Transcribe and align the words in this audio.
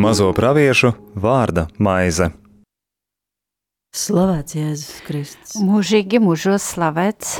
Mazo 0.00 0.32
praviešu 0.32 0.94
vārda 1.14 1.68
maize. 1.78 2.30
Slavēts 3.94 4.56
Jēzus 4.56 5.00
Kristus. 5.06 5.56
Mūžīgi 5.62 6.18
mūžos 6.22 6.64
slavēts 6.72 7.36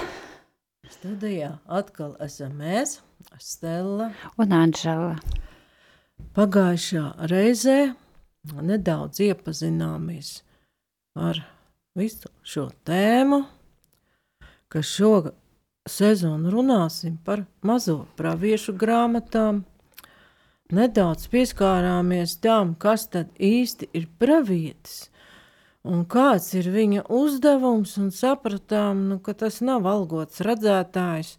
Studijā 1.01 1.55
atkal 1.65 2.11
esam 2.21 2.59
mēs, 2.61 2.99
Stela. 3.41 4.11
un 4.37 4.53
Anžela. 4.53 5.15
Pagājušā 6.37 7.05
reizē 7.31 7.95
nedaudz 8.61 9.23
iepazināmies 9.25 10.43
ar 11.17 11.41
visu 11.97 12.29
šo 12.45 12.67
tēmu, 12.85 13.41
ka 14.69 14.83
šo 14.85 15.33
sezonu 15.89 16.51
runāsim 16.53 17.19
par 17.25 17.45
mazo 17.63 18.05
praviešu 18.17 18.75
grāmatām. 18.79 19.65
Nedaudz 20.71 21.27
pieskārāmies 21.33 22.37
tam, 22.43 22.77
kas 22.79 23.09
tad 23.11 23.33
īsti 23.37 23.91
ir 23.97 24.07
pravietis 24.21 25.11
un 25.85 26.05
kāds 26.09 26.51
ir 26.59 26.69
viņa 26.73 27.07
uzdevums, 27.13 27.97
un 28.01 28.11
sapratām, 28.15 29.07
nu, 29.11 29.19
ka 29.25 29.35
tas 29.35 29.61
nav 29.65 29.89
algots 29.89 30.43
redzētājs, 30.45 31.37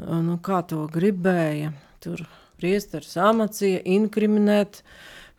nu, 0.00 0.38
kā 0.42 0.62
to 0.68 0.86
gribēja. 0.92 1.74
Tur 2.04 2.24
priesteris 2.60 3.16
amacīja 3.20 3.82
inkriminēt 3.96 4.82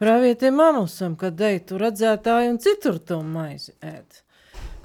pravietim 0.01 0.61
Amusam, 0.61 1.15
kad 1.17 1.37
dei 1.39 1.59
tu 1.59 1.79
redzētāju 1.81 2.55
un 2.55 2.61
citur 2.61 2.99
to 2.99 3.21
maizi 3.25 3.75
ēd. 3.81 4.24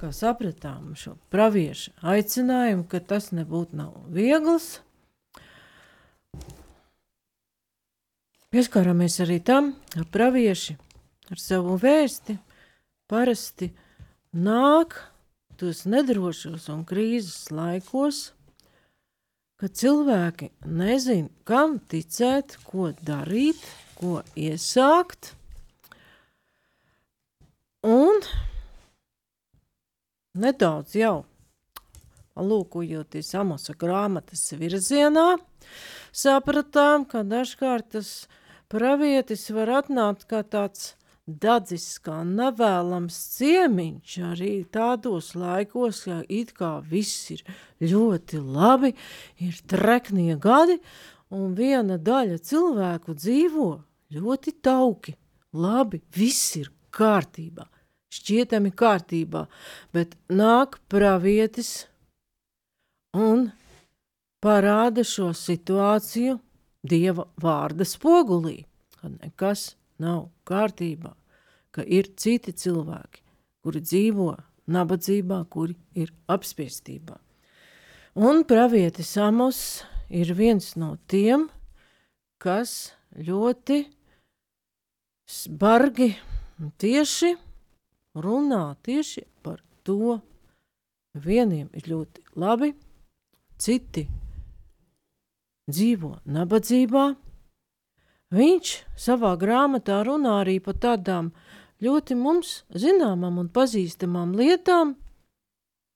Kā 0.00 0.14
sapratām 0.16 0.95
šo 0.96 1.18
praviešu 1.28 1.92
aicinājumu, 2.00 2.86
ka 2.88 3.02
tas 3.04 3.34
nebūtu 3.36 3.77
nav 3.77 3.98
viegls. 4.09 4.78
Pieskārāmies 8.51 9.18
arī 9.20 9.37
tam, 9.45 9.74
ka 9.92 10.07
pravieši 10.09 10.79
ar 11.30 11.42
savu 11.42 11.76
vēsti 11.82 12.38
parasti 13.12 13.68
nāk 14.32 14.96
tos 15.60 15.84
nedrošos 15.84 16.70
un 16.73 16.87
krīzes 16.88 17.51
laikos, 17.52 18.30
kad 19.60 19.76
cilvēki 19.76 20.48
nezina, 20.64 21.29
kam 21.45 21.76
ticēt, 21.92 22.57
ko 22.64 22.95
darīt, 23.04 23.60
ko 24.01 24.23
iesākt. 24.32 25.35
Un 27.85 28.24
nedaudz 30.41 30.96
jau. 30.99 31.16
Palūkojoties 32.38 33.35
Amosa 33.37 33.74
grāmatas 33.77 34.47
virzienā, 34.57 35.35
sapratām, 36.16 37.05
ka 37.05 37.24
dažkārt 37.27 37.91
tas 37.97 38.13
pravietis 38.73 39.49
var 39.52 39.74
atnākt 39.82 40.24
kā 40.30 40.41
tāds 40.47 40.95
dadzis 41.27 41.99
kā 42.02 42.21
nevēlams 42.27 43.16
ciemiņš 43.37 44.16
arī 44.30 44.52
tādos 44.73 45.35
laikos, 45.38 46.05
ka 46.07 46.21
it 46.29 46.54
kā 46.57 46.79
viss 46.91 47.30
ir 47.35 47.45
ļoti 47.93 48.41
labi, 48.41 48.95
ir 49.38 49.60
treknie 49.71 50.37
gadi, 50.41 50.80
un 51.30 51.54
viena 51.59 51.99
daļa 51.99 52.41
cilvēku 52.43 53.15
dzīvo 53.15 53.71
ļoti 54.16 54.57
tauki, 54.63 55.15
labi, 55.54 56.02
viss 56.16 56.57
ir 56.59 56.73
kārtībā, 56.95 57.69
šķietami 58.11 58.73
kārtībā, 58.75 59.47
bet 59.95 60.16
nāk 60.30 60.79
pravietis 60.91 61.87
un 63.16 63.49
parāda 64.43 65.05
šo 65.06 65.33
situāciju 65.37 66.38
Dieva 66.81 67.27
vārda 67.37 67.84
spogulī, 67.84 68.62
kad 68.97 69.12
nekas 69.21 69.75
nav 70.00 70.31
kārtībā, 70.49 71.12
ka 71.76 71.84
ir 71.84 72.09
citi 72.16 72.54
cilvēki, 72.56 73.20
kuri 73.60 73.82
dzīvo 73.84 74.31
nabadzībā, 74.72 75.43
kuri 75.53 75.76
ir 75.93 76.09
apspiestībā. 76.32 77.19
Un 78.16 78.47
pravietis 78.49 79.12
Amos 79.20 79.60
ir 80.09 80.32
viens 80.34 80.72
no 80.81 80.94
tiem, 81.06 81.50
kas 82.41 82.94
ļoti 83.12 83.84
bargi 85.60 86.15
tieši 86.81 87.34
runā 88.15 88.76
tieši 88.82 89.26
par 89.43 89.62
to. 89.84 90.21
Vieniem 91.10 91.66
ir 91.75 91.88
ļoti 91.91 92.22
labi, 92.38 92.71
citi 93.59 94.04
dzīvo 95.71 96.20
nabadzībā. 96.22 97.04
Viņš 98.31 98.75
savā 98.94 99.32
grāmatā 99.38 100.04
runā 100.06 100.37
arī 100.44 100.60
par 100.62 100.78
tādām 100.78 101.32
ļoti 101.82 102.15
mums 102.15 102.60
zināmām 102.70 103.41
un 103.43 103.49
pazīstamām 103.50 104.37
lietām, 104.38 104.94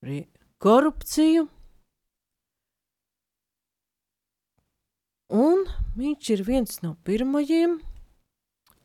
arī 0.03 0.25
korupciju. 0.59 1.47
Un 5.35 5.65
viņš 5.95 6.31
ir 6.35 6.43
viens 6.47 6.83
no 6.83 6.97
pirmajiem, 7.07 7.79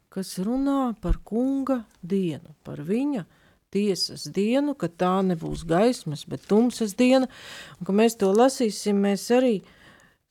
kas 0.09 0.37
runā 0.41 0.95
par 1.01 1.19
kunga 1.25 1.83
dienu, 2.01 2.55
par 2.65 2.81
viņa 2.85 3.25
tiesas 3.73 4.25
dienu, 4.33 4.73
ka 4.73 4.89
tā 4.89 5.19
nebūs 5.25 5.63
gaismas, 5.69 6.25
bet 6.25 6.47
tumsas 6.49 6.95
diena, 6.97 7.29
un 7.77 7.85
ka 7.85 7.93
mēs 7.93 8.17
to 8.17 8.31
lasīsim, 8.33 8.97
mēs 9.05 9.27
arī 9.35 9.59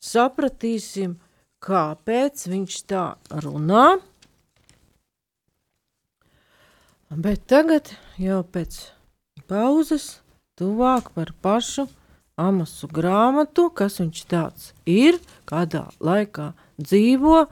sapratīsim, 0.02 1.16
kāpēc 1.62 2.46
viņš 2.50 2.78
tā 2.90 3.04
runā. 3.44 3.98
Bet 7.08 7.46
tagad 7.48 7.94
jau 8.20 8.42
pēc 8.44 8.82
pauzes 9.48 10.18
tuvāk 10.58 11.14
par 11.14 11.32
pašu 11.42 11.86
amasu 12.38 12.86
grāmatu, 12.90 13.66
kas 13.74 13.98
viņš 14.02 14.24
tāds 14.30 14.72
ir, 14.86 15.18
kādā 15.48 15.88
laikā 16.04 16.52
dzīvo 16.78 17.46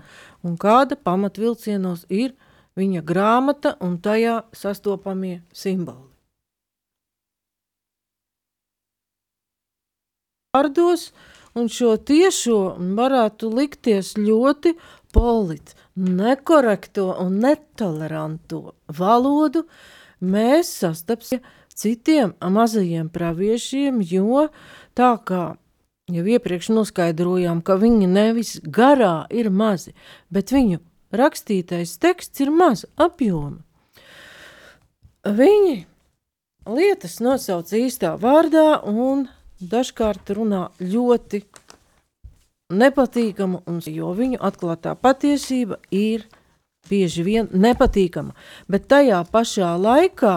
un 0.46 0.56
kāda 0.60 0.96
pamatvilcienos 0.96 2.06
ir 2.08 2.34
viņa 2.78 3.02
grāmata 3.06 3.74
un 3.82 3.96
tajā 4.02 4.42
sastopamie 4.54 5.40
simboli. 5.52 6.06
Vārdos 10.56 11.10
un 11.56 11.68
šo 11.72 11.96
tiešo 12.08 12.60
varētu 12.96 13.50
likties 13.52 14.14
ļoti 14.16 14.72
polit, 15.12 15.74
nekorekto 15.96 17.10
un 17.24 17.38
netoleranto 17.44 18.62
valodu 18.98 19.66
mēs 20.20 20.72
sastapsim 20.80 21.44
citiem 21.76 22.32
mazajiem 22.40 23.08
praviešiem, 23.12 24.00
jo 24.00 24.48
tā 24.96 25.12
kā 25.28 25.42
jau 26.06 26.22
iepriekš 26.22 26.70
noskaidrojām, 26.70 27.62
ka 27.66 27.74
viņi 27.80 28.06
nevis 28.06 28.56
garā 28.62 29.26
ir 29.34 29.50
mazi, 29.50 29.94
bet 30.30 30.52
viņu 30.54 30.78
rakstītais 31.16 31.96
teksts 32.02 32.44
ir 32.44 32.52
maza 32.54 32.86
apjoma. 32.94 33.58
Viņi 35.26 35.80
lietas 36.70 37.18
nosauc 37.18 37.72
īstā 37.74 38.14
vārdā 38.22 38.78
un 38.86 39.26
dažkārt 39.58 40.30
runā 40.36 40.68
ļoti 40.78 41.42
nepatīkama, 42.70 43.62
un, 43.66 43.80
jo 43.82 44.12
viņu 44.14 44.38
atklātā 44.42 44.94
patiesība 44.98 45.80
ir 45.90 46.26
bieži 46.86 47.26
vien 47.26 47.50
nepatīkama. 47.50 48.34
Bet 48.70 48.86
tajā 48.90 49.24
pašā 49.30 49.74
laikā 49.78 50.36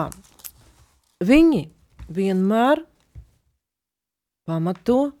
viņi 1.22 1.68
vienmēr 2.10 2.82
pamato 4.50 5.12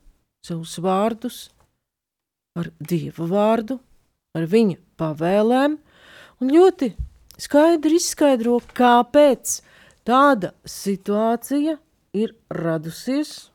savus 0.46 0.76
vārdus 0.82 1.38
ar 2.58 2.72
Dieva 2.80 3.28
vārdu, 3.30 3.78
ar 4.36 4.48
viņa 4.50 4.80
pavēlēm, 5.00 5.76
un 6.40 6.50
ļoti 6.56 6.90
skaidri 7.40 8.00
izskaidro, 8.00 8.58
kāpēc 8.74 9.60
tāda 10.08 10.52
situācija 10.66 11.78
ir 12.18 12.34
radusies 12.50 13.50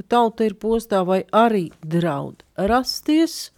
ka 0.00 0.06
tauta 0.08 0.46
ir 0.48 0.54
postā 0.56 1.02
vai 1.04 1.26
arī 1.28 1.68
draud 1.84 2.40
rasties, 2.56 3.50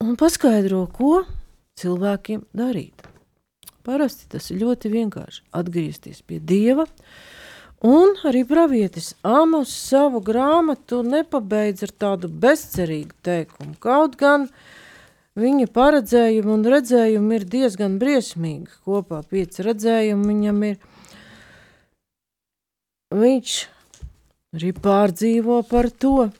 un 0.00 0.16
paskaidro, 0.16 0.86
ko 0.88 1.26
cilvēkiem 1.76 2.46
darīt. 2.56 3.04
Parasti 3.84 4.30
tas 4.32 4.48
ir 4.48 4.62
ļoti 4.62 4.88
vienkārši 4.94 5.44
atgriezties 5.58 6.22
pie 6.24 6.38
Dieva, 6.40 6.86
un 7.82 8.14
arī 8.28 8.44
pravietis 8.46 9.12
Amos 9.26 9.72
savu 9.74 10.22
grāmatu 10.24 11.02
nepabeidz 11.06 11.82
ar 11.86 11.92
tādu 12.04 12.30
bezcerīgu 12.30 13.16
teikumu, 13.26 13.74
kaut 13.82 14.14
gan 14.20 14.46
viņa 15.38 15.66
paredzējumi 15.74 16.52
un 16.54 16.64
redzējumi 16.74 17.38
ir 17.38 17.48
diezgan 17.56 17.98
briesmīgi, 17.98 18.70
kopā 18.86 19.22
pieci 19.26 19.66
redzējumi 19.66 20.28
viņam 20.30 20.62
ir, 20.70 20.78
viņš 23.16 23.58
arī 24.56 24.72
pārdzīvo 24.78 25.58
par 25.68 25.90
to, 25.90 26.30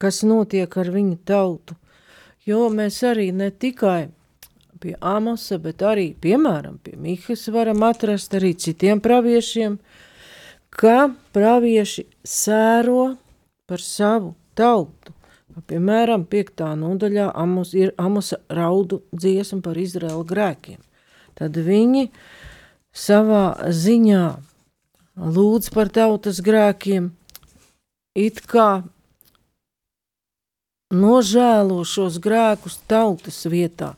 kas 0.00 0.22
notiek 0.24 0.76
ar 0.80 0.94
viņu 0.94 1.18
tautu. 1.28 1.76
Jo 2.48 2.70
mēs 2.72 3.02
arī 3.04 3.30
ne 3.36 3.50
tikai 3.52 4.08
pie 4.80 4.96
Amosa, 5.00 5.58
bet 5.60 5.82
arī, 5.84 6.10
piemēram, 6.16 6.78
pie 6.82 6.96
Mihas 6.96 7.46
varam 7.52 7.84
atrast 7.86 8.34
arī 8.36 8.54
citiem 8.56 9.00
praviešiem, 9.04 9.78
ka 10.70 11.10
pravieši 11.34 12.06
sēro 12.24 13.14
par 13.68 13.84
savu 13.84 14.34
tautu. 14.58 15.14
Piemēram, 15.68 16.24
piektā 16.30 16.70
nodaļā 16.78 17.26
Amos, 17.36 17.74
ir 17.76 17.90
Amosa 18.00 18.38
raudu 18.48 19.02
dziesma 19.12 19.60
par 19.64 19.76
Izraela 19.76 20.22
grēkiem. 20.24 20.78
Tad 21.36 21.58
viņi 21.58 22.06
savā 22.96 23.68
ziņā 23.68 24.24
lūdz 25.20 25.68
par 25.74 25.90
tautas 25.92 26.40
grēkiem, 26.44 27.10
it 28.16 28.40
kā 28.48 28.82
nožēlo 30.90 31.82
šos 31.86 32.18
grēkus 32.22 32.80
tautas 32.90 33.44
vietā. 33.46 33.94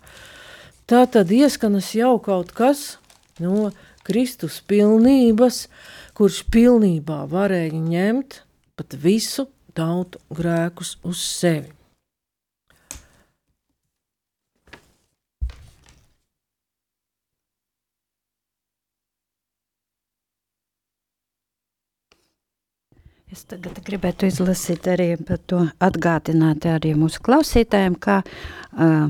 Tā 0.92 1.06
tad 1.08 1.30
ieskanas 1.32 1.86
jau 1.96 2.18
kaut 2.20 2.50
kas 2.52 2.98
no 3.40 3.70
Kristus 4.04 4.58
pilnības, 4.68 5.62
kurš 6.12 6.42
pilnībā 6.52 7.22
varēja 7.32 7.78
ņemt 7.80 8.36
pat 8.76 8.98
visu 9.00 9.46
tautu 9.72 10.20
grēkus 10.36 10.98
uz 11.08 11.22
sevi. 11.24 11.72
Es 23.32 23.46
tagad 23.48 23.78
gribētu 23.86 24.28
izlasīt 24.28 24.84
arī 24.92 25.14
par 25.16 25.38
to 25.48 25.62
atgādināt 25.80 26.66
arī 26.68 26.90
mūsu 27.00 27.22
klausītājiem, 27.24 27.94
kā 27.96 28.18
uh, 28.20 29.06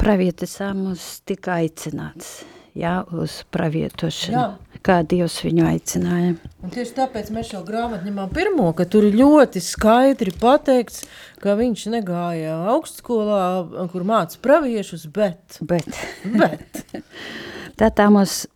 pravietis 0.00 0.54
Amos 0.64 1.04
tika 1.28 1.58
aicināts 1.60 2.38
jā, 2.72 2.94
uz 3.12 3.42
pravietošanu, 3.52 4.38
jā. 4.38 4.80
kā 4.86 4.96
Dievs 5.04 5.36
viņu 5.44 5.68
aicināja. 5.68 6.32
Un 6.64 6.72
tieši 6.72 6.96
tāpēc 7.02 7.28
mēs 7.36 7.52
šo 7.52 7.60
grāmatu 7.68 8.08
ņemam 8.08 8.32
pirmo, 8.32 8.70
ka 8.76 8.88
tur 8.88 9.10
ir 9.10 9.20
ļoti 9.20 9.60
skaidri 9.64 10.32
pateikts, 10.40 11.04
ka 11.44 11.58
viņš 11.60 11.86
negāja 11.98 12.56
augstskolā, 12.72 13.44
kur 13.92 14.08
māca 14.08 14.40
praviešus, 14.40 15.04
bet... 15.12 15.60
Bet. 15.60 16.04
bet. 16.24 16.84
Tātad 17.80 18.08
mums 18.08 18.46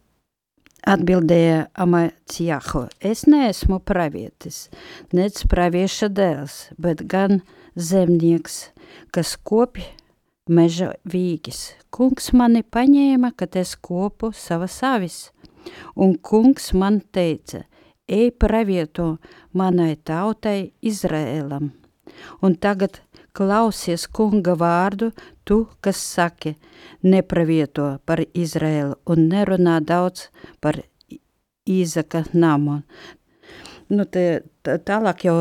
Atbildēja 0.88 1.67
Amacjahu, 1.77 2.87
es 3.05 3.27
neesmu 3.29 3.82
pravietis, 3.85 4.71
nec 5.12 5.43
pravieša 5.53 6.09
dēls, 6.09 6.55
bet 6.81 7.03
gan 7.05 7.43
zemnieks, 7.77 8.71
kas 9.12 9.35
kopi 9.37 9.85
meža 10.49 10.94
vīgis. 11.05 11.75
Kungs 11.93 12.32
mani 12.32 12.62
paņēma, 12.65 13.35
kad 13.37 13.59
es 13.61 13.75
kopu 13.77 14.32
savas 14.32 14.79
avis, 14.87 15.19
un 15.97 16.17
kungs 16.17 16.73
man 16.73 17.03
teica, 17.12 17.67
ej 18.09 18.33
pravieto 18.41 19.19
manai 19.53 19.99
tautai 20.00 20.73
Izrēlam. 20.81 21.75
Un 22.41 22.56
tagad 22.56 23.03
klausies 23.37 24.06
kunga 24.09 24.56
vārdu, 24.59 25.11
tu, 25.44 25.65
kas 25.81 26.00
saki, 26.00 26.55
nepravieto 27.03 27.97
par 28.06 28.23
Izrēlu 28.35 28.99
un 29.11 29.29
nerunā 29.31 29.81
daudz 29.85 30.29
par 30.61 30.82
Īzaka 31.71 32.25
namu. 32.32 32.81
Nu, 33.91 34.06
te, 34.06 34.43
tā, 34.65 34.79
tālāk 34.82 35.27
jau 35.27 35.37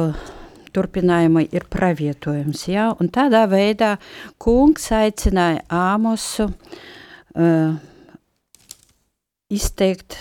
turpinājumā 0.73 1.45
ir 1.49 1.65
pravietojums, 1.71 2.65
ja? 2.69 2.89
un 2.99 3.09
tādā 3.13 3.45
veidā 3.49 3.95
kungs 4.41 4.89
aicināja 4.93 5.63
Āmosu 5.73 6.49
uh, 6.49 7.77
izteikt 9.49 10.17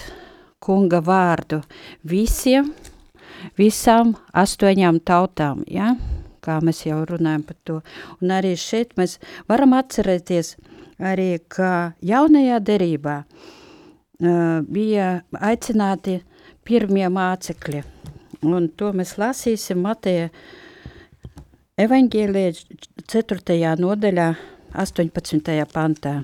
kunga 0.65 1.01
vārdu 1.05 1.61
visiem, 2.09 2.73
visām 3.61 4.15
astoņām 4.33 5.03
tautām, 5.05 5.65
ja? 5.69 5.95
Kā 6.49 6.59
mēs 6.65 6.83
jau 6.87 7.03
runājam 7.09 7.45
par 7.47 7.59
to. 7.69 7.79
Un 8.23 8.33
arī 8.35 8.55
šeit 8.59 8.97
mēs 8.99 9.19
varam 9.51 9.77
atcerēties 9.77 10.57
arī, 10.99 11.37
ka 11.49 11.93
jaunajā 12.03 12.59
derībā 12.65 13.19
uh, 13.23 14.65
bija 14.67 15.11
aicināti 15.33 16.19
pirmie 16.69 17.07
mācekļi, 17.13 17.85
un 18.49 18.69
to 18.77 18.93
mēs 18.97 19.17
lasīsim 19.21 19.81
Mateja 19.85 20.29
evaņģēlē 21.79 22.45
4. 23.09 23.59
nodaļā 23.79 24.29
18. 24.85 25.55
pantā. 25.73 26.19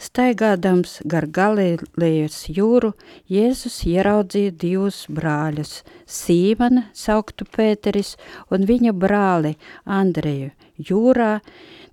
Staigādams 0.00 0.94
gar 1.04 1.26
Galilejas 1.28 2.46
jūru, 2.48 2.94
Jēzus 3.28 3.82
ieraudzīja 3.84 4.54
divus 4.62 5.02
brāļus– 5.12 5.82
Sīmana, 6.20 6.86
sauktu 6.96 7.44
Pēteris, 7.44 8.14
un 8.48 8.64
viņa 8.64 8.94
brāli 8.96 9.52
Andreju. 9.84 10.54
Jūrā 10.80 11.34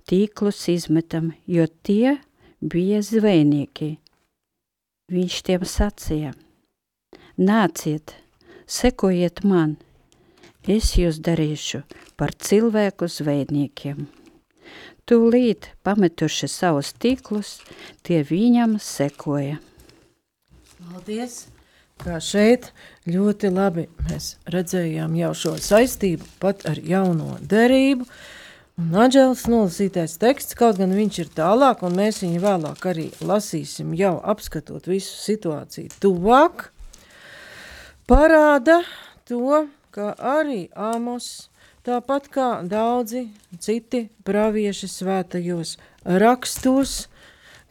tīklus 0.08 0.62
izmetam, 0.72 1.34
jo 1.44 1.68
tie 1.84 2.16
bija 2.64 3.02
zvejnieki. 3.04 3.90
Viņš 5.12 5.40
tiem 5.44 5.68
sacīja– 5.68 6.32
nāciet, 7.50 8.16
sekojiet 8.64 9.44
man, 9.44 9.76
es 10.64 10.94
jūs 10.96 11.20
darīšu 11.20 11.84
par 12.16 12.32
cilvēku 12.32 13.12
zvejniekiem. 13.12 14.06
Tūlīt 15.08 15.70
pametuši 15.86 16.50
savus 16.52 16.92
tīklus, 17.00 17.58
tie 18.04 18.20
viņam 18.28 18.76
sekoja. 18.82 19.56
Paldies! 20.78 21.46
Kā 21.98 22.20
šeit 22.22 22.68
ļoti 23.10 23.48
labi 23.50 23.88
mēs 24.06 24.36
redzējām 24.52 25.16
jau 25.18 25.32
šo 25.34 25.54
saistību 25.58 26.28
pat 26.38 26.62
ar 26.70 26.78
jauno 26.78 27.38
derību. 27.42 28.06
Un 28.78 28.92
Anģēlis 28.94 29.48
nolasītais 29.50 30.14
teksts, 30.22 30.54
kaut 30.54 30.78
gan 30.78 30.92
viņš 30.94 31.16
ir 31.24 31.32
tālāk, 31.34 31.82
un 31.82 31.96
mēs 31.98 32.20
viņu 32.22 32.44
vēlāk 32.44 32.84
arī 32.86 33.08
lasīsim, 33.18 33.90
jau 33.98 34.12
apskatot 34.22 34.86
visu 34.86 35.16
situāciju 35.18 35.90
tuvāk, 35.98 36.68
parāda 38.06 38.84
to, 39.26 39.64
ka 39.90 40.12
arī 40.14 40.68
Amos 40.78 41.48
Tāpat 41.88 42.26
kā 42.28 42.46
daudzi 42.68 43.22
citi 43.64 44.10
pravieši 44.28 44.90
svētajos 44.92 45.70
rakstos, 46.20 47.06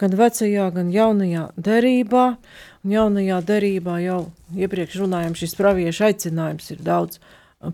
gan 0.02 0.16
vecajā, 0.18 0.72
gan 0.74 0.88
jaunajā 0.90 1.44
derībā, 1.54 2.24
un 2.82 2.96
jaunajā 2.96 3.38
derībā 3.46 4.00
jau 4.02 4.18
iepriekš 4.58 5.04
runājām, 5.04 5.36
šis 5.38 5.54
praviešu 5.60 6.08
aicinājums 6.08 6.74
ir 6.74 6.82
daudz 6.88 7.20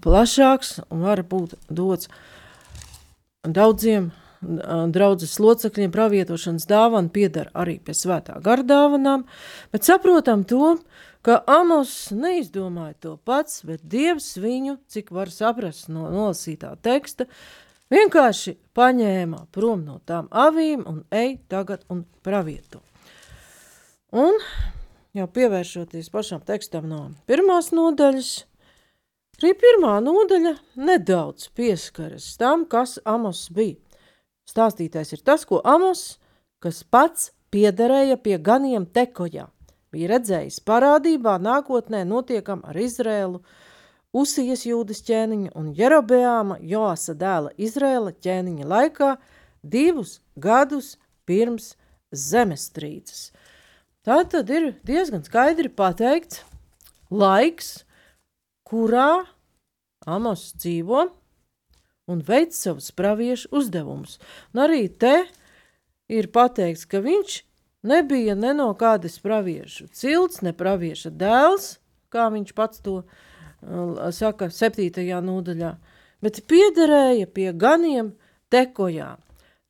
plašāks 0.04 0.82
un 0.90 1.06
var 1.08 1.24
būt 1.24 1.56
dots 1.72 2.12
daudziem 3.48 4.12
draudzes 4.94 5.38
locekļiem 5.40 5.92
pravietošanas 5.94 6.68
dāvana 6.70 7.12
piedara 7.14 7.54
arī 7.64 7.78
pie 7.84 7.96
svētā 7.98 8.38
gardāvanām, 8.44 9.26
bet 9.74 9.88
saprotam 9.88 10.46
to, 10.48 10.76
ka 11.24 11.40
Amos 11.48 12.12
neizdomāja 12.12 12.96
to 13.00 13.18
pats, 13.26 13.62
bet 13.68 13.84
Dievs 13.88 14.34
viņu, 14.42 14.78
cik 14.92 15.12
var 15.16 15.32
saprast 15.32 15.88
no 15.90 16.10
nolasītā 16.12 16.74
teksta, 16.84 17.30
vienkārši 17.94 18.58
paņēma 18.76 19.46
prom 19.56 19.86
no 19.88 20.00
tām 20.06 20.28
avīm 20.30 20.84
un 20.90 21.04
ej 21.14 21.38
tagad 21.52 21.86
un 21.94 22.04
pravieto. 22.26 22.84
Un 24.14 24.36
jau 25.18 25.28
pievēršoties 25.30 26.12
pašam 26.14 26.44
tekstam 26.46 26.90
no 26.90 27.00
pirmās 27.30 27.72
nodaļas, 27.74 28.34
arī 29.40 29.54
pirmā 29.64 29.96
nodaļa 30.04 30.54
nedaudz 30.78 31.50
pieskaras 31.58 32.34
tam, 32.42 32.68
kas 32.70 33.00
Amos 33.06 33.48
bija. 33.54 33.83
Stāstītais 34.50 35.14
ir 35.16 35.24
tas, 35.24 35.46
ko 35.48 35.62
Amos, 35.64 36.20
kas 36.60 36.84
pats 36.84 37.32
piederēja 37.54 38.20
pie 38.22 38.38
ganiem 38.38 38.86
tekojā– 38.86 39.50
bija 39.94 40.16
redzējis 40.16 40.58
parādībā 40.66 41.38
nākotnē 41.42 42.04
notiekam 42.10 42.66
ar 42.66 42.80
Izrēlu, 42.82 43.44
Usijas 44.14 44.62
jūdas 44.68 45.00
ķēniņa 45.08 45.56
un 45.58 45.72
Jerobeāma 45.74 46.60
Joasa 46.62 47.16
dēla 47.18 47.50
Izrēla 47.58 48.12
ķēniņa 48.22 48.68
laikā 48.70 49.16
divus 49.66 50.20
gadus 50.38 50.92
pirms 51.26 51.72
zemestrīces. 52.14 53.32
Tā 54.06 54.20
tad 54.30 54.52
ir 54.54 54.76
diezgan 54.86 55.26
skaidri 55.26 55.72
pateikts 55.74 56.44
laiks, 57.10 57.72
kurā 58.70 59.26
Amos 60.06 60.52
dzīvo 60.62 61.08
un 62.08 62.22
veic 62.26 62.54
savus 62.56 62.92
praviešu 62.92 63.52
uzdevumus. 63.52 64.20
Un 64.54 64.66
arī 64.66 64.86
te 64.88 65.24
ir 66.12 66.30
pateikts, 66.34 66.86
ka 66.90 67.04
viņš 67.04 67.42
Nebija 67.84 68.36
ne 68.36 68.54
no 68.56 68.70
kādas 68.80 69.18
praviešu 69.20 69.90
cilts, 69.92 70.40
ne 70.42 70.54
pravieša 70.56 71.10
dēls, 71.20 71.66
kā 72.14 72.30
viņš 72.32 72.54
pats 72.56 72.80
to 72.84 73.02
uh, 73.02 74.06
saka 74.16 74.48
septītajā 74.48 75.20
nodaļā, 75.20 75.74
bet 76.24 76.40
piederēja 76.48 77.28
pie 77.28 77.50
ganiem 77.52 78.14
tekojā. 78.54 79.18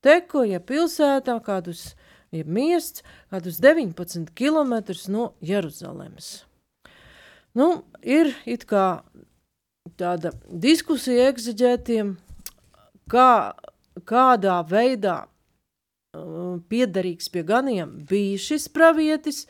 Tekoja 0.05 0.61
pilsētā 0.61 1.39
kādus, 1.41 1.95
ja 2.29 2.45
miests, 2.45 3.01
kādus 3.33 3.57
19 3.63 4.29
km 4.37 4.75
no 5.09 5.31
Jeruzalemes. 5.41 6.43
Nu, 7.57 7.81
ir 8.05 8.29
it 8.45 8.67
kā 8.69 9.01
tāda 9.99 10.33
diskusija 10.47 11.29
egziģētiem, 11.31 12.15
kā, 13.11 13.29
kādā 14.09 14.57
veidā 14.69 15.19
uh, 15.25 16.59
piederīgs 16.69 17.29
pie 17.33 17.45
ganiem 17.47 17.97
bija 18.09 18.41
šis 18.49 18.69
pravietis, 18.73 19.45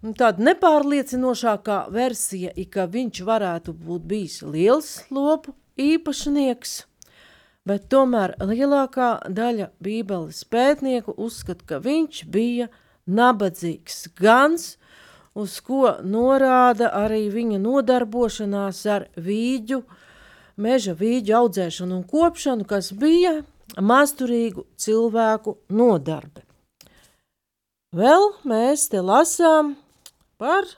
Tāda 0.00 0.40
nepārliecinošākā 0.40 1.90
versija 1.92 2.54
ir, 2.56 2.70
ka 2.72 2.86
viņš 2.88 3.18
varētu 3.20 3.74
būt 3.76 4.06
bijis 4.08 4.38
liels 4.40 5.02
lopu 5.12 5.52
īpašnieks, 5.76 6.70
bet 7.68 7.90
tomēr 7.92 8.32
lielākā 8.40 9.10
daļa 9.28 9.68
bībeles 9.84 10.40
pētnieku 10.48 11.12
uzskata, 11.20 11.66
ka 11.68 11.82
viņš 11.84 12.22
bija 12.32 12.70
nabadzīgs 13.04 14.06
gans, 14.16 14.78
uz 15.40 15.56
ko 15.64 15.96
norāda 16.04 16.90
arī 16.96 17.24
viņa 17.32 17.58
nodarbošanās 17.62 18.82
ar 18.90 19.08
vīģu, 19.16 19.80
meža 20.60 20.94
vīģu 20.98 21.36
audzēšanu 21.40 21.98
un 22.00 22.04
kopšanu, 22.08 22.66
kas 22.68 22.92
bija 22.92 23.40
masturīgu 23.78 24.66
cilvēku 24.80 25.56
nodarbe. 25.72 26.44
Vēl 27.96 28.28
mēs 28.46 28.86
te 28.92 29.00
lasām 29.02 29.74
par 30.38 30.68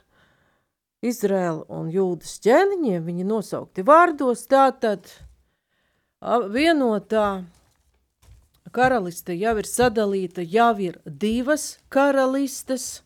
Izraēlu 1.03 1.65
un 1.69 1.91
Jūdas 1.93 2.39
ķēniņiem, 2.41 3.03
viņi 3.05 3.25
nosaukti 3.27 3.83
vārdos, 3.85 4.45
tātad 4.49 5.11
vienotā 6.23 7.43
karaliste 8.73 9.35
jau 9.37 9.57
ir 9.59 9.67
sadalīta, 9.69 10.41
jau 10.41 10.73
ir 10.81 10.99
divas 11.05 11.77
karalistes, 11.93 13.03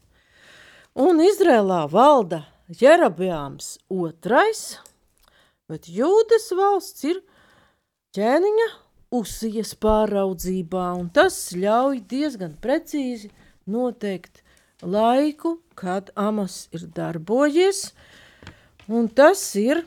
un 0.98 1.22
Izrēlā 1.22 1.84
valda 1.92 2.48
Jerabiāms 2.74 3.78
otrais, 3.94 4.80
bet 5.70 5.86
Jūdas 5.92 6.52
valsts 6.58 7.04
ir 7.08 7.22
ķēniņa 8.18 8.68
Usijas 9.16 9.72
pāraudzībā, 9.80 11.00
un 11.00 11.08
tas 11.14 11.54
ļauj 11.56 12.02
diezgan 12.12 12.58
precīzi 12.60 13.30
noteikt 13.70 14.42
laiku, 14.82 15.60
kad 15.80 16.12
Amas 16.18 16.68
ir 16.76 16.88
darbojies, 16.98 17.94
un 18.90 19.08
tas 19.08 19.56
ir 19.56 19.86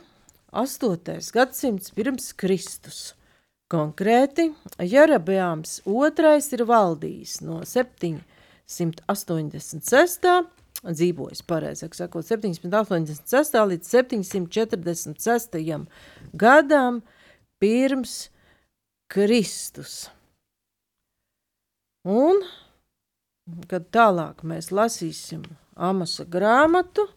8. 0.51 1.31
gadsimts 1.35 1.91
pirms 1.93 2.33
Kristus. 2.33 3.13
Konkrēti, 3.71 4.53
Jarabeāms 4.79 5.81
II 5.85 6.41
ir 6.57 6.65
valdījis 6.67 7.41
no 7.45 7.63
786. 7.63 10.60
Dzīvojis 10.87 11.43
pareizāk 11.45 11.95
sakot, 11.97 12.25
786. 12.25 13.59
līdz 13.73 13.91
746. 13.93 15.59
gadam 16.33 17.01
pirms 17.61 18.15
Kristus. 19.11 20.09
Un 22.07 22.41
kad 23.69 23.89
tālāk 23.93 24.45
mēs 24.47 24.71
lasīsim 24.73 25.43
Amasa 25.75 26.25
grāmatu, 26.29 27.07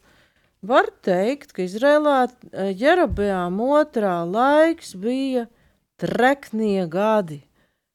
var 0.65 0.89
teikt, 1.05 1.53
ka 1.53 1.65
Izrēlā 1.65 2.19
eh, 2.25 2.73
Jerobeām 2.73 3.61
otrā 3.65 4.23
laiks 4.25 4.95
bija 4.97 5.47
treknie 6.01 6.87
gadi, 6.91 7.43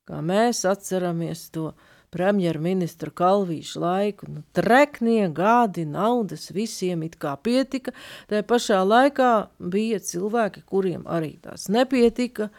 kā 0.07 0.21
mēs 0.25 0.63
atceramies 0.69 1.47
to 1.53 1.71
premjerministra 2.13 3.11
Kalvīša 3.15 3.81
laiku. 3.81 4.29
Nu, 4.29 4.43
treknie 4.55 5.29
gadi, 5.33 5.85
naudas 5.85 6.49
visiem 6.55 7.03
it 7.07 7.17
kā 7.21 7.35
pietika, 7.43 7.93
tā 8.29 8.41
pašā 8.45 8.81
laikā 8.85 9.33
bija 9.59 9.99
cilvēki, 10.03 10.65
kuriem 10.69 11.05
arī 11.07 11.35
tās 11.43 11.67
nepietika, 11.69 12.49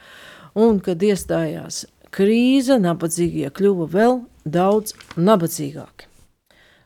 un 0.54 0.80
kad 0.84 1.02
iestājās 1.02 1.84
krīze, 2.14 2.78
nabadzīgie 2.82 3.50
kļuva 3.54 3.88
vēl 3.90 4.22
daudz 4.44 4.94
nabadzīgāki. 5.16 6.08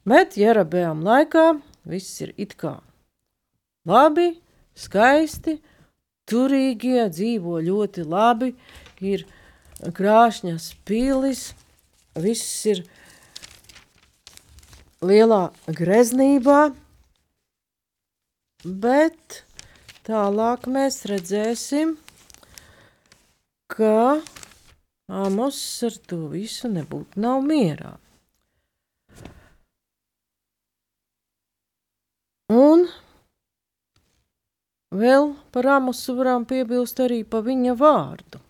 Bet 0.05 0.37
Jerabējām 0.37 1.01
laikā 1.05 1.47
viss 1.89 2.21
ir 2.21 2.35
it 2.37 2.57
kā 2.61 2.77
labi, 3.89 4.35
skaisti, 4.77 5.59
turīgie 6.29 7.07
dzīvo 7.13 7.61
ļoti 7.65 8.05
labi, 8.09 8.53
ir 9.05 9.25
krāšņas 9.97 10.71
pilis, 10.89 11.53
viss 12.15 12.67
ir 12.71 12.85
lielā 15.05 15.49
greznībā, 15.67 16.61
bet 18.65 19.43
tālāk 20.07 20.69
mēs 20.71 21.05
redzēsim, 21.11 21.99
ka 23.69 24.23
Amos 25.05 25.59
ar 25.85 25.97
to 26.09 26.31
visu 26.33 26.71
nebūtu 26.73 27.21
nav 27.21 27.43
mierā. 27.45 27.91
Un 32.55 32.87
vēl 34.95 35.35
par 35.53 35.69
Amosu 35.75 36.15
varam 36.17 36.47
piebilst 36.49 37.03
arī 37.05 37.21
pa 37.29 37.43
viņa 37.45 37.75
vārdu. 37.77 38.41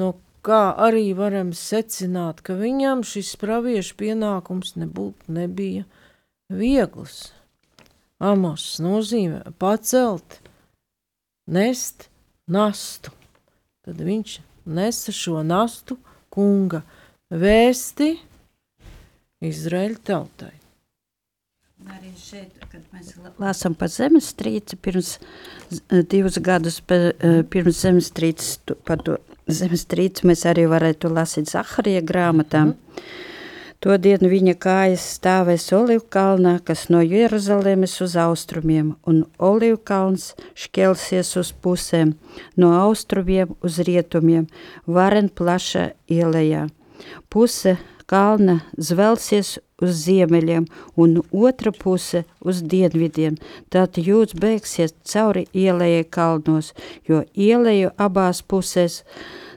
No 0.00 0.14
kā 0.46 0.60
arī 0.76 1.10
varam 1.16 1.52
secināt, 1.56 2.40
ka 2.44 2.56
viņam 2.58 3.04
šis 3.06 3.34
praviešu 3.40 3.96
pienākums 4.00 4.76
nebūtu 4.80 5.34
nebija 5.36 5.86
viegls. 6.52 7.30
Amos 8.20 8.76
nozīmē 8.82 9.54
pacelt, 9.60 10.40
nest 11.48 12.10
nastu. 12.50 13.12
Tad 13.86 14.00
viņš 14.04 14.38
nesa 14.68 15.12
šo 15.16 15.40
nastu 15.46 15.96
kunga 16.32 16.82
vēsti 17.32 18.12
Izraēļa 19.40 20.02
tautai. 20.04 20.52
Arī 21.88 22.10
šeit, 22.20 22.58
kad 22.68 22.82
mēs 22.92 23.14
lasām 23.40 23.72
par 23.78 23.88
zemestrīci, 23.88 24.76
pirms 24.76 25.14
divus 26.12 26.36
gadus 26.44 26.76
pirms 26.84 27.80
zemestrīces, 27.80 28.58
par 28.84 29.00
to 29.06 29.16
zemestrīci 29.48 30.28
mēs 30.28 30.44
arī 30.48 30.66
varētu 30.70 31.10
lasīt 31.12 31.50
Zaharija 31.52 32.02
grāmatām. 32.06 32.74
Mm. 32.74 33.28
To 33.80 33.94
dienu 33.96 34.28
viņa 34.28 34.52
kājas 34.60 35.04
stāvēs 35.16 35.70
Olivkalnā, 35.72 36.58
kas 36.60 36.90
no 36.92 36.98
Jeruzalemes 37.00 37.94
uz 38.04 38.12
austrumiem, 38.20 38.90
un 39.08 39.22
Olivkalns 39.40 40.34
šķelsies 40.52 41.30
uz 41.40 41.54
pusēm, 41.64 42.12
no 42.60 42.74
austrumiem 42.76 43.54
uz 43.64 43.78
rietumiem, 43.88 44.44
varen 44.84 45.30
plaša 45.32 45.94
ielējā. 46.12 46.66
Puse 47.32 47.78
kalna 48.04 48.58
zvelsies 48.76 49.56
uz 49.84 50.04
ziemeļiem, 50.04 50.66
un 51.00 51.20
otra 51.30 51.72
puse 51.76 52.24
uz 52.40 52.62
dienvidiem. 52.62 53.38
Tad 53.72 54.00
jūs 54.00 54.36
beigsiet 54.36 54.96
cauri 55.08 55.46
ielējai 55.52 56.04
kalnos, 56.10 56.74
jo 57.08 57.24
ielēju 57.34 57.94
abās 57.98 58.44
pusēs 58.46 59.02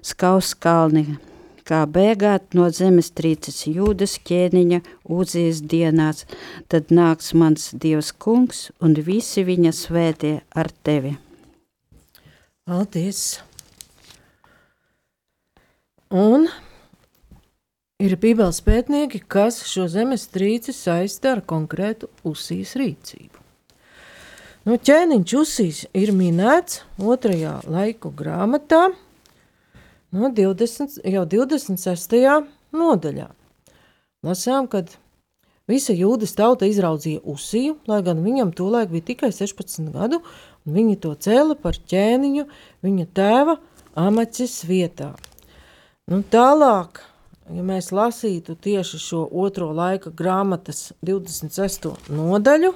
skaus 0.04 0.56
kalni 0.56 1.08
kā 1.68 1.84
bēgāt 1.88 2.56
no 2.58 2.68
zemestrīces 2.74 3.64
jūdas 3.70 4.18
ķēniņa 4.28 4.82
uzīs 5.18 5.62
dienās, 5.72 6.26
tad 6.68 6.92
nāks 6.92 7.34
mans 7.40 7.72
Dievs 7.74 8.12
kungs 8.26 8.68
un 8.84 8.96
visi 9.08 9.46
viņa 9.48 9.74
svētie 9.76 10.36
ar 10.56 10.72
tevi. 10.84 11.16
Paldies! 12.68 13.42
Un 16.14 16.46
ir 18.02 18.16
bībeles 18.20 18.62
pētnieki, 18.66 19.22
kas 19.28 19.62
šo 19.70 19.88
zemestrīci 19.92 20.74
saista 20.76 21.34
ar 21.36 21.44
konkrētu 21.46 22.10
uzsīs 22.28 22.76
rīcību. 22.80 23.42
Nu, 24.64 24.78
ķēniņš 24.80 25.36
uzsīs 25.36 25.84
ir 25.98 26.14
minēts 26.16 26.82
otrajā 26.96 27.58
laiku 27.68 28.14
grāmatā, 28.16 28.86
no 30.16 30.30
20, 30.32 31.02
jau 31.04 31.24
26. 31.28 32.22
nodaļā. 32.72 33.28
Lasām, 34.24 34.70
kad 34.72 34.96
visa 35.68 35.92
jūdas 35.92 36.36
tauta 36.38 36.70
izraudzīja 36.70 37.26
Usiju, 37.28 37.76
lai 37.92 38.00
gan 38.08 38.24
viņam 38.24 38.54
tolaik 38.56 38.94
bija 38.94 39.10
tikai 39.12 39.34
16 39.36 39.92
gadu, 39.92 40.22
un 40.64 40.78
viņi 40.80 41.00
to 41.04 41.12
cēla 41.12 41.60
par 41.60 41.76
ķēniņu 41.76 42.48
viņa 42.88 43.10
tēva 43.20 43.58
amacis 44.00 44.62
vietā. 44.70 45.12
Nu, 46.08 46.24
tālāk, 46.24 47.04
ja 47.52 47.64
mēs 47.66 47.92
lasītu 47.96 48.56
tieši 48.56 49.00
šo 49.02 49.24
otro 49.44 49.72
laika 49.76 50.12
grāmatas 50.14 50.92
26. 51.06 51.90
nodaļu, 52.14 52.74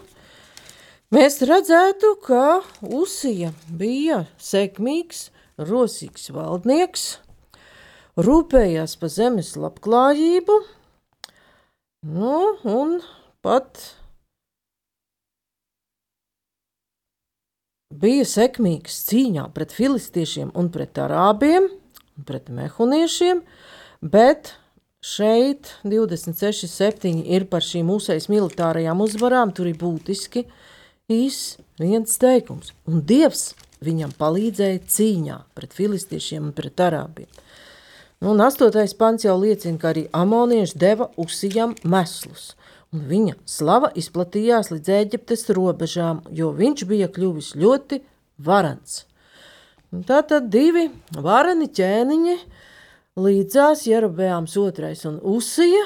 mēs 1.15 1.39
redzētu, 1.47 2.15
ka 2.25 2.43
Usija 2.81 3.53
bija 3.69 4.25
sekmīgs, 4.41 5.29
rosīgs 5.57 6.29
valdnieks, 6.35 7.05
rūpējās 8.17 8.97
par 8.99 9.13
zemes 9.13 9.53
labklājību, 9.57 10.57
nu, 12.11 12.41
un 12.67 12.99
pat 13.45 13.79
bija 17.97 18.25
sekmīgs 18.27 18.99
cīņā 19.07 19.47
pret 19.55 19.73
filistiešiem 19.73 20.51
un 20.57 20.69
pret 20.73 20.99
arābiem, 21.01 21.69
un 22.17 22.27
pret 22.27 22.51
mehuniešiem, 22.53 23.41
bet 24.01 24.53
šeit 25.01 25.73
26,7 25.85 27.23
ir 27.25 27.47
par 27.51 27.65
šīm 27.65 27.87
mūsejas 27.91 28.29
militārajām 28.31 29.01
uzvarām, 29.05 29.53
tur 29.55 29.69
ir 29.69 29.77
būtiski 29.79 30.45
īs 31.11 31.57
viens 31.79 32.17
teikums, 32.19 32.73
un 32.89 33.01
Dievs 33.07 33.53
viņam 33.83 34.13
palīdzēja 34.17 34.83
cīņā 34.89 35.37
pret 35.55 35.75
filistiešiem 35.77 36.49
un 36.49 36.55
pret 36.57 36.81
arābiem. 36.81 37.29
Nu, 38.17 38.31
un 38.33 38.41
astotais 38.41 38.95
pants 38.97 39.27
jau 39.27 39.35
liecina, 39.37 39.77
ka 39.77 39.91
arī 39.91 40.07
amonieši 40.15 40.79
deva 40.81 41.11
uzsijam 41.21 41.75
meslus, 41.85 42.55
un 42.89 43.03
viņa 43.05 43.35
slava 43.45 43.91
izplatījās 43.93 44.71
līdz 44.73 44.93
Ēģiptes 45.01 45.45
robežām, 45.53 46.23
jo 46.33 46.49
viņš 46.57 46.85
bija 46.89 47.11
kļuvis 47.13 47.51
ļoti 47.61 48.01
varants. 48.41 49.03
Un 49.93 50.01
tā 50.07 50.23
tad 50.25 50.49
divi 50.51 50.87
vareni 51.13 51.69
ķēniņi 51.69 52.35
līdzās 53.17 53.85
Jerobējāms 53.89 54.55
otrais 54.61 55.03
un 55.09 55.17
Usija, 55.25 55.83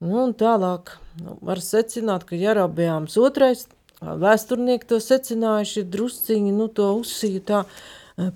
nu, 0.00 0.24
un 0.24 0.34
tālāk 0.36 0.94
nu, 1.20 1.36
var 1.44 1.60
secināt, 1.64 2.24
ka 2.28 2.38
Jerobējāms 2.38 3.16
otrais, 3.20 3.66
vēsturnieki 4.00 4.88
to 4.88 5.00
secinājuši, 5.04 5.82
ir 5.82 5.90
drusciņi, 5.92 6.52
nu, 6.56 6.68
to 6.72 6.88
Usiju 7.00 7.44
tā 7.44 7.64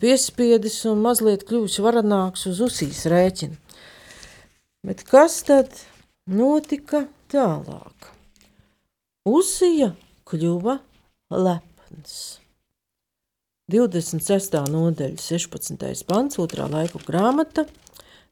piespiedis 0.00 0.78
un 0.88 1.02
mazliet 1.04 1.46
kļuvis 1.48 1.80
varanāks 1.84 2.46
uz 2.50 2.60
Usijas 2.64 3.04
rēķina. 3.10 3.60
Bet 4.84 5.04
kas 5.08 5.40
tad 5.48 5.72
notika 6.28 7.06
tālāk? 7.32 8.10
Usija 9.24 9.94
kļuva 10.28 10.78
lepns. 11.32 12.16
26. 13.72 14.58
nodaļa, 14.68 15.16
16. 15.16 16.04
pants, 16.04 16.36
otrā 16.42 16.66
laiku 16.68 17.00
grāmata, 17.06 17.64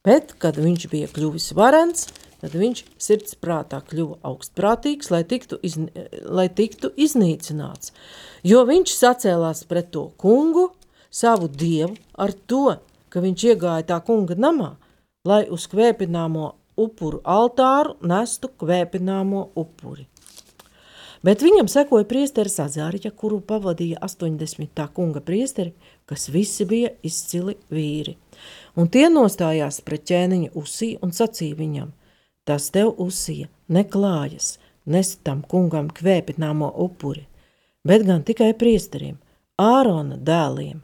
bet, 0.05 0.35
kad 0.39 0.59
viņš 0.59 0.87
bija 0.91 1.09
kļuvis 1.13 1.51
varens, 1.57 2.07
tad 2.43 2.55
viņš 2.59 2.83
sirds 2.99 3.37
prātā 3.39 3.79
kļuva 3.87 4.19
augstprātīgs, 4.27 5.11
lai 5.13 5.23
tiktu, 5.27 5.59
izn 5.63 5.89
lai 6.27 6.49
tiktu 6.51 6.91
iznīcināts, 6.99 7.93
jo 8.43 8.63
viņš 8.67 8.95
sacēlās 8.97 9.63
pret 9.69 9.93
to 9.95 10.09
kungu, 10.19 10.71
savu 11.13 11.47
dievu, 11.47 11.95
ar 12.17 12.33
to, 12.33 12.77
ka 13.13 13.21
viņš 13.23 13.45
iegāja 13.53 13.87
tā 13.93 13.99
kunga 14.05 14.35
namā, 14.35 14.73
lai 15.29 15.43
uz 15.53 15.67
kvēpināmo 15.71 16.53
upuru 16.79 17.21
altāru 17.23 17.95
nestu 18.01 18.49
kvēpināmo 18.59 19.51
upuri. 19.55 20.07
Bet 21.23 21.39
viņam 21.39 21.69
sekoja 21.71 22.03
priesteris 22.03 22.57
Azārija, 22.59 23.13
kuru 23.15 23.39
pavadīja 23.47 24.01
80. 24.03 24.81
kunga 24.91 25.21
priesteri, 25.23 25.71
kas 26.05 26.27
visi 26.27 26.65
bija 26.67 26.89
izcili 27.03 27.55
vīri. 27.71 28.17
Un 28.75 28.89
tie 28.91 29.05
nostājās 29.07 29.79
pret 29.87 30.03
ķēniņa 30.09 30.51
usī 30.59 30.97
un 30.99 31.13
sacīja 31.15 31.55
viņam, 31.55 31.93
tas 32.43 32.67
tev 32.75 32.91
usīja, 32.99 33.47
neklājas, 33.71 34.57
nes 34.83 35.13
tam 35.23 35.45
kungam 35.47 35.87
kvēpināmo 35.95 36.73
upuri, 36.83 37.23
bet 37.87 38.03
gan 38.07 38.25
tikai 38.27 38.51
priesteriem, 38.59 39.15
Ārona 39.61 40.17
dēliem, 40.17 40.81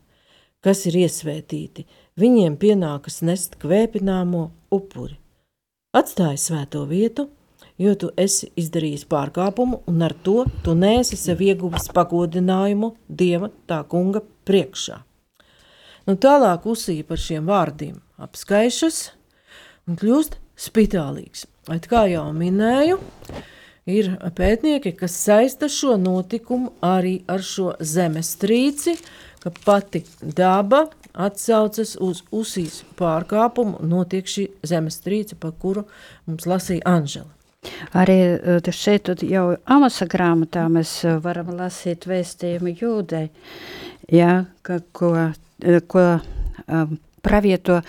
kas 0.63 0.85
ir 0.87 1.01
iesvētīti, 1.01 1.83
viņiem 2.19 2.55
pienākas 2.61 3.19
nest 3.27 3.57
kvēpināmo 3.59 4.45
upuri. 4.71 5.17
Atstāja 5.91 6.37
svēto 6.37 6.85
vietu, 6.87 7.27
jo 7.79 7.95
tu 7.95 8.09
esi 8.19 8.49
izdarījis 8.59 9.05
pārkāpumu, 9.09 9.81
un 9.87 10.03
ar 10.05 10.15
to 10.23 10.43
tu 10.65 10.75
neesi 10.75 11.17
sev 11.19 11.41
ieguvis 11.43 11.89
pagodinājumu 11.95 12.93
Dieva 13.07 13.51
tā 13.69 13.81
kunga 13.87 14.21
priekšā. 14.47 14.99
Nu, 16.09 16.15
tālāk 16.17 16.65
uzsīja 16.69 17.05
par 17.05 17.21
šiem 17.21 17.47
vārdiem 17.49 17.99
apskaišas 18.19 18.99
un 19.87 19.97
kļūst 19.99 20.39
spitālīgs. 20.59 21.45
Bet, 21.69 21.85
kā 21.91 22.07
jau 22.09 22.25
minēju, 22.33 22.97
ir 23.89 24.11
pētnieki, 24.35 24.95
kas 24.97 25.15
saista 25.21 25.69
šo 25.69 25.97
notikumu 26.01 26.73
arī 26.85 27.19
ar 27.29 27.45
šo 27.45 27.75
zemestrīci, 27.79 28.97
ka 29.43 29.53
pati 29.63 30.03
daba 30.21 30.87
atsaucas 31.13 31.95
uz 32.01 32.23
uzsīs 32.35 32.83
pārkāpumu, 32.99 33.83
notiek 33.85 34.27
šī 34.27 34.49
zemestrīce, 34.67 35.37
par 35.39 35.53
kuru 35.61 35.85
mums 36.27 36.49
lasīja 36.49 36.85
Anžela. 36.89 37.38
Arī 37.99 38.17
eh, 38.37 38.71
šeit 38.71 39.09
jau 39.25 39.43
amasa 39.65 40.07
grāmatā 40.07 40.67
mēs 40.71 40.93
eh, 41.03 41.17
varam 41.23 41.51
lasīt 41.57 42.07
vēstījumu 42.07 42.75
jūdei, 42.79 43.27
ja, 44.13 44.45
ka, 44.63 44.79
ko, 44.95 45.11
eh, 45.19 45.81
ko 45.87 46.05
pravieto, 47.25 47.81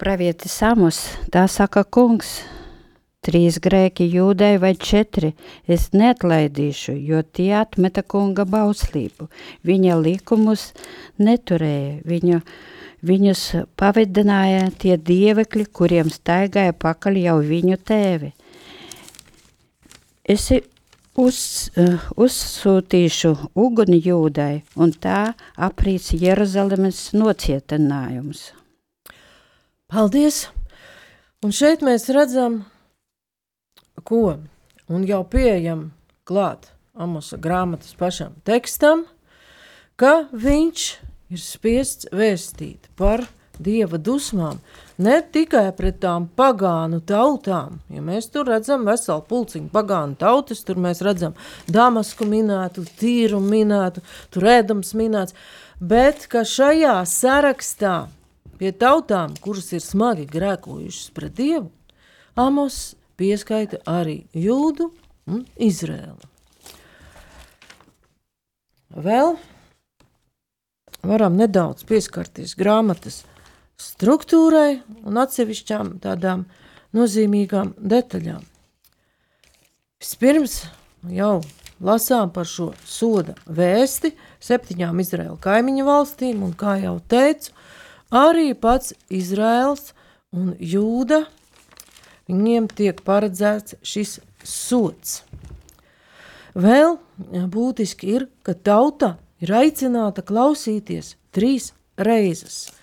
pravietis 0.00 0.56
Amos, 0.66 1.00
tā 1.32 1.46
saka 1.48 1.84
kungs, 1.84 2.40
trīs 3.24 3.58
grēki 3.62 4.08
jūdei 4.12 4.58
vai 4.60 4.74
četri, 4.76 5.32
es 5.66 5.88
neatlaidīšu, 5.96 6.96
jo 7.08 7.22
tie 7.22 7.52
atmeta 7.60 8.02
kunga 8.02 8.44
bauslību. 8.48 9.28
Viņa 9.68 9.96
likumus 10.02 10.72
neturēja, 11.22 12.02
viņu, 12.08 12.42
viņus 13.06 13.44
pavedināja 13.80 14.68
tie 14.76 14.98
dievekļi, 14.98 15.68
kuriem 15.72 16.12
staigāja 16.12 16.76
pakaļ 16.76 17.22
jau 17.22 17.38
viņu 17.48 17.80
tēvi 17.88 18.34
es 20.28 20.50
uz, 21.18 21.38
uh, 21.74 22.06
uzsūtīšu 22.20 23.32
uguni 23.58 23.98
jūdai, 24.04 24.62
un 24.76 24.92
tā 24.92 25.32
aprīts 25.56 26.12
Jeruzalemes 26.14 27.08
nocietinājums. 27.16 28.52
Paldies! 29.88 30.46
Un 31.38 31.54
šeit 31.54 31.84
mēs 31.86 32.08
redzam, 32.10 32.64
ko, 34.02 34.38
un 34.90 35.04
jau 35.06 35.22
pieejam 35.30 35.92
klāt 36.26 36.72
Amosa 36.98 37.38
grāmatas 37.38 37.94
pašam 37.94 38.34
tekstam, 38.42 39.04
ka 39.94 40.26
viņš 40.34 40.86
ir 41.30 41.42
spiests 41.42 42.08
vēstīt 42.10 42.90
par 42.98 43.22
dieva 43.62 43.98
dusmām, 43.98 44.58
ne 44.98 45.18
tikai 45.34 45.68
pret 45.76 46.00
tām 46.02 46.28
pagānu 46.38 47.00
tautām. 47.06 47.78
Ja 47.92 48.02
mēs 48.04 48.30
tur 48.32 48.48
redzam 48.50 48.86
veselu 48.88 49.24
pulciņu 49.28 49.70
pagānu 49.74 50.18
tautas, 50.20 50.62
tur 50.66 50.80
mēs 50.82 51.02
redzam 51.06 51.36
Damasku 51.66 52.26
minētu, 52.28 52.86
Tīru 52.98 53.40
minētu, 53.44 54.02
tur 54.34 54.48
ēdams 54.58 54.94
minēts, 54.98 55.36
bet 55.80 56.28
ka 56.30 56.44
šajā 56.46 57.00
sarakstā 57.08 57.96
pie 58.58 58.72
tautām, 58.74 59.36
kuras 59.42 59.70
ir 59.72 59.84
smagi 59.84 60.26
grēkojušas 60.30 61.12
pret 61.14 61.36
Dievu, 61.38 61.68
Amos 62.38 62.94
pieskaita 63.18 63.82
arī 63.90 64.22
Jūdu 64.34 64.92
un 65.28 65.44
Izrēlu. 65.58 66.28
Vēl 68.98 69.34
varam 71.06 71.36
nedaudz 71.38 71.84
pieskarties 71.86 72.54
grāmatas 72.58 73.22
struktūrai 73.78 74.80
un 75.06 75.20
atsevišķām 75.22 75.98
tādām 76.02 76.44
nozīmīgām 76.96 77.74
detaļām. 77.78 78.42
Vispirms 80.02 80.60
jau 81.14 81.40
lasām 81.82 82.32
par 82.34 82.46
šo 82.46 82.72
soda 82.86 83.36
vēsti 83.46 84.12
septiņām 84.42 85.02
Izraēla 85.02 85.38
kaimiņu 85.42 85.86
valstīm, 85.86 86.42
un 86.46 86.54
kā 86.58 86.78
jau 86.82 86.98
teicu, 87.10 87.54
arī 88.10 88.52
pats 88.58 88.94
Izraels 89.10 89.92
un 90.34 90.54
Jūda, 90.58 91.24
viņiem 92.28 92.68
tiek 92.74 93.02
paredzēts 93.06 93.78
šis 93.82 94.18
sots. 94.42 95.22
Vēl 96.58 96.96
būtiski 97.54 98.10
ir, 98.16 98.26
ka 98.42 98.54
tauta 98.54 99.16
ir 99.42 99.54
aicināta 99.54 100.26
klausīties 100.26 101.14
trīs 101.30 101.72
reizes– 101.94 102.66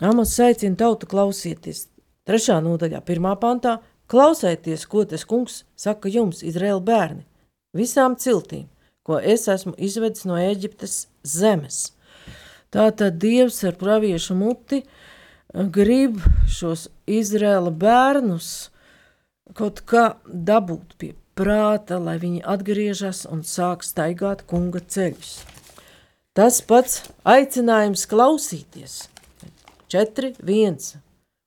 Amos 0.00 0.32
aicina 0.42 0.74
tautu 0.74 1.06
klausieties. 1.06 1.86
Trešā 2.26 2.56
nodaļā, 2.64 2.98
pirmā 3.06 3.36
pantā, 3.38 3.76
klausieties, 4.10 4.88
ko 4.90 5.04
tas 5.06 5.22
kungs 5.28 5.62
saka 5.78 6.10
jums, 6.10 6.42
Izraēla 6.42 6.82
bērni, 6.82 7.22
visām 7.76 8.16
ciltīm, 8.18 8.66
ko 9.06 9.20
es 9.20 9.46
esmu 9.48 9.76
izvedis 9.78 10.26
no 10.26 10.38
Eģiptes 10.40 11.04
zemes. 11.22 11.92
Tātad 12.74 13.20
Dievs 13.22 13.60
ar 13.62 13.78
praviešu 13.78 14.34
muti 14.34 14.82
grib 15.54 16.18
šos 16.50 16.88
Izraēla 17.06 17.70
bērnus 17.70 18.50
kaut 19.54 19.84
kā 19.86 20.16
dabūt 20.26 20.98
pie 20.98 21.14
prāta, 21.38 22.00
lai 22.02 22.18
viņi 22.18 22.42
atgriežas 22.42 23.28
un 23.30 23.46
sāk 23.46 23.86
staigāt 23.86 24.42
kunga 24.50 24.80
ceļus. 24.82 25.44
tas 26.34 26.60
pats 26.66 27.04
aicinājums 27.22 28.08
klausīties. 28.10 29.13
4, 29.94 30.32
1. 30.42 30.78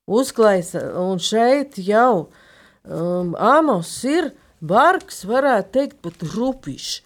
Uzklaisa, 0.08 0.86
un 1.04 1.20
šeit 1.20 1.76
jau 1.84 2.30
um, 2.88 3.34
Amos 3.36 3.90
ir 4.08 4.30
bargs, 4.64 5.26
varētu 5.28 5.74
teikt, 5.76 6.00
pat 6.06 6.24
rupišs. 6.32 7.02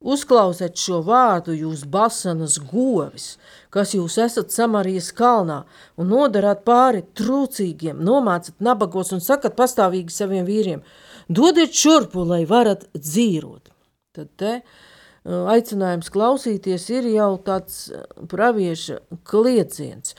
Uzklausiet 0.00 0.80
šo 0.80 1.02
vārdu, 1.04 1.52
jūs 1.52 1.82
basanas 1.84 2.54
govis, 2.70 3.34
kas 3.68 3.92
jūs 3.92 4.16
esat 4.24 4.50
Samarijas 4.50 5.10
kalnā, 5.12 5.58
un 6.00 6.08
nodarāt 6.08 6.62
pāri 6.64 7.04
trūcīgiem, 7.20 8.00
nomācat 8.00 8.56
nabagos 8.64 9.12
un 9.12 9.20
sakat 9.20 9.58
pastāvīgi 9.58 10.10
saviem 10.14 10.48
vīriem, 10.48 10.80
dodiet 11.28 11.76
šurpu, 11.76 12.24
lai 12.24 12.46
varat 12.48 12.88
dzīvot. 12.96 13.68
Tad 14.16 14.32
te 14.40 14.54
uh, 14.56 15.44
aicinājums 15.52 16.08
klausīties 16.10 16.88
ir 16.96 17.12
jau 17.12 17.34
tāds 17.44 17.90
uh, 17.92 18.08
pravieša 18.32 19.02
klieciens, 19.28 20.16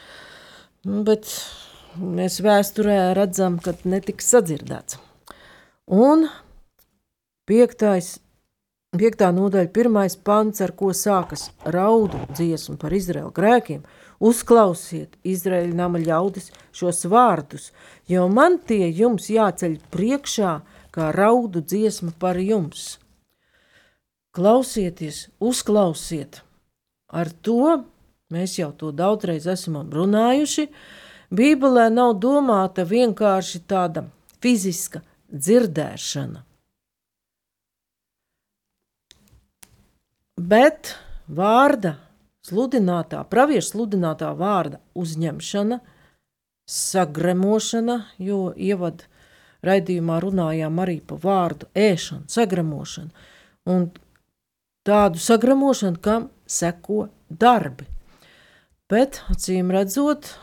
bet 0.86 1.30
mēs 1.98 2.40
vēsturē 2.44 3.14
redzam, 3.18 3.60
ka 3.62 3.76
netiks 3.86 4.32
sadzirdēts. 4.34 5.00
Un 5.92 6.30
piektais 7.50 8.16
Piektā 8.92 9.30
nodaļa, 9.32 9.70
pirmais 9.72 10.18
pants, 10.20 10.60
ar 10.60 10.74
ko 10.76 10.90
sākas 10.92 11.46
raudu 11.64 12.18
dziesma 12.36 12.74
par 12.76 12.92
Izraēlu 12.92 13.30
grēkiem. 13.32 13.86
Uzklausiet, 14.20 15.14
Izraēļa 15.24 15.78
nama 15.80 16.02
ļaudis, 16.02 16.50
šos 16.76 17.06
vārdus, 17.08 17.70
jo 18.12 18.26
man 18.28 18.58
tie 18.68 18.90
jums 18.92 19.30
jāceļ 19.32 19.78
priekšā, 19.96 20.52
kā 20.92 21.08
raudu 21.16 21.64
dziesma 21.64 22.12
par 22.20 22.36
jums. 22.44 22.98
Klausieties, 24.36 25.30
uzklausiet. 25.40 26.42
Ar 27.08 27.32
to 27.32 27.86
mēs 28.34 28.58
jau 28.60 28.72
to 28.78 28.92
daudzreiz 28.96 29.48
esam 29.52 29.82
runājuši. 29.92 30.68
Bībelē 31.32 31.90
nav 31.94 32.18
domāta 32.20 32.84
vienkārši 32.88 33.64
tāda 33.70 34.08
fiziska 34.44 35.04
dzirdēšana 35.32 36.46
bet 40.42 40.96
vārda 41.30 41.96
sludinātā, 42.48 43.22
pravieša 43.30 43.74
sludinātā 43.76 44.32
vārda 44.38 44.82
uzņemšana, 44.98 45.80
sagremošana, 46.72 47.98
jo 48.22 48.52
ievad 48.56 49.06
raidījumā 49.66 50.20
runājām 50.24 50.80
arī 50.82 51.00
par 51.06 51.22
vārdu 51.22 51.70
ēšanu, 51.78 52.26
sagremošanu, 52.32 53.12
un 53.70 53.90
tādu 54.88 55.22
sagremošanu, 55.22 56.02
kam 56.02 56.30
seko 56.50 57.06
darbi. 57.30 57.86
Bet, 58.92 59.22
acīm 59.32 59.70
redzot, 59.72 60.34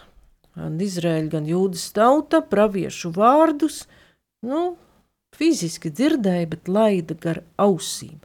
gan 0.56 0.78
Izraēļa, 0.80 1.28
gan 1.34 1.48
Jūdas 1.48 1.90
tauta 1.92 2.40
praviešu 2.40 3.10
vārdus, 3.12 3.82
nu, 4.46 4.78
fiziski 5.36 5.92
dzirdēja, 5.92 6.46
bet 6.54 6.70
laida 6.72 7.16
gar 7.20 7.42
ausīm. 7.60 8.16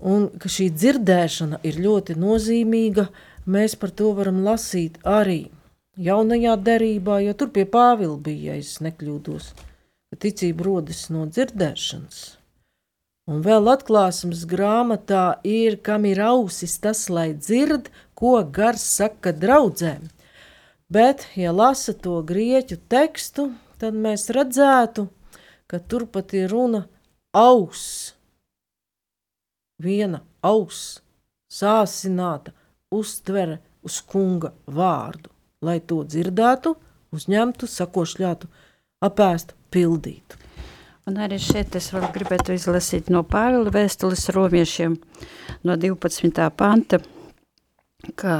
Un 0.00 0.30
ka 0.40 0.48
šī 0.52 0.70
dzirdēšana 0.72 1.60
ir 1.68 1.76
ļoti 1.84 2.16
nozīmīga, 2.20 3.06
mēs 3.44 3.76
par 3.80 3.92
to 3.92 4.14
varam 4.16 4.40
lasīt 4.46 4.96
arī 5.04 5.42
jaunajā 6.00 6.56
derībā, 6.64 7.20
jo 7.26 7.36
tur 7.38 7.52
pie 7.54 7.66
Pāvila 7.68 8.16
bija, 8.16 8.54
ja 8.54 8.62
es 8.64 8.78
nekļūdos, 8.84 9.50
ka 10.08 10.20
ticība 10.24 10.66
rodas 10.70 11.06
no 11.12 11.28
dzirdēšanas. 11.28 12.24
Un 13.24 13.40
vēl 13.40 13.70
atklāsmes 13.72 14.42
grāmatā 14.44 15.38
ir, 15.48 15.78
kam 15.80 16.04
ir 16.04 16.20
ausis 16.20 16.76
tas, 16.76 17.06
lai 17.08 17.30
dzird, 17.32 17.88
ko 18.12 18.36
gars 18.44 18.84
saka 18.84 19.32
draudzēm. 19.32 20.10
Bet, 20.92 21.24
ja 21.32 21.54
lasa 21.56 21.94
to 21.96 22.18
grieķu 22.20 22.76
tekstu, 22.92 23.48
tad 23.80 23.96
mēs 23.96 24.28
redzētu, 24.36 25.06
ka 25.66 25.80
tur 25.80 26.04
pat 26.04 26.36
ir 26.36 26.52
runa 26.52 26.84
auss, 27.32 28.12
viena 29.80 30.20
auss, 30.44 31.00
sāsināta 31.48 32.52
uztvere 32.92 33.62
uz 33.84 34.02
kunga 34.04 34.52
vārdu, 34.68 35.32
lai 35.64 35.80
to 35.80 36.02
dzirdētu, 36.04 36.76
uzņemtu, 37.16 37.72
sakošļātu, 37.72 38.52
apēstu, 39.08 39.56
pildītu. 39.72 40.44
Un 41.04 41.18
arī 41.20 41.36
šeit 41.36 41.74
es 41.76 41.90
vēl 41.92 42.06
gribētu 42.14 42.54
izlasīt 42.56 43.10
no 43.12 43.20
Pāvila 43.28 43.68
vēstules 43.74 44.22
romiešiem 44.32 44.94
no 45.68 45.74
12. 45.76 46.46
panta, 46.56 47.00
ka 48.16 48.36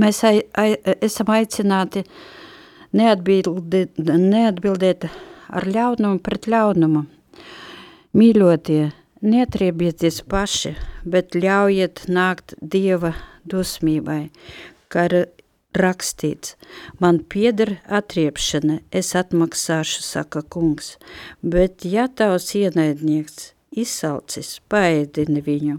mēs 0.00 0.22
ai, 0.24 0.38
ai, 0.56 0.70
esam 1.04 1.34
aicināti 1.36 2.06
neatbildēt, 2.96 4.00
neatbildēt 4.00 5.04
ar 5.52 5.68
ļaunumu 5.76 6.22
pret 6.24 6.48
ļaunumu. 6.48 7.04
Mīļotie, 8.16 8.86
Neatriebieties 9.26 10.22
paši, 10.28 10.74
bet 11.04 11.36
ļaujiet 11.36 12.06
nākt 12.12 12.52
Dieva 12.60 13.14
dusmībai, 13.48 14.28
kā 14.92 15.06
rakstīts, 15.80 16.56
man 17.00 17.20
pieder 17.32 17.76
atriepšana, 17.86 18.80
es 18.90 19.14
atmaksāšu, 19.18 20.02
saka 20.04 20.42
kungs, 20.42 20.96
bet 21.42 21.84
ja 21.84 22.06
tavs 22.08 22.52
ienaidnieks 22.58 23.52
izsalcis, 23.76 24.56
paēdini 24.72 25.42
viņu, 25.44 25.78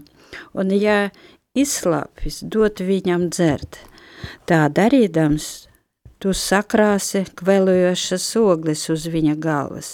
un 0.54 0.74
ja 0.76 1.10
izslāpis, 1.58 2.42
dot 2.42 2.82
viņam 2.84 3.28
dzert, 3.32 3.80
tā 4.48 4.66
darīdams, 4.72 5.68
tu 6.18 6.34
sakrāsi 6.34 7.24
kvelojošas 7.38 8.28
ogles 8.40 8.88
uz 8.90 9.06
viņa 9.10 9.36
galvas. 9.38 9.90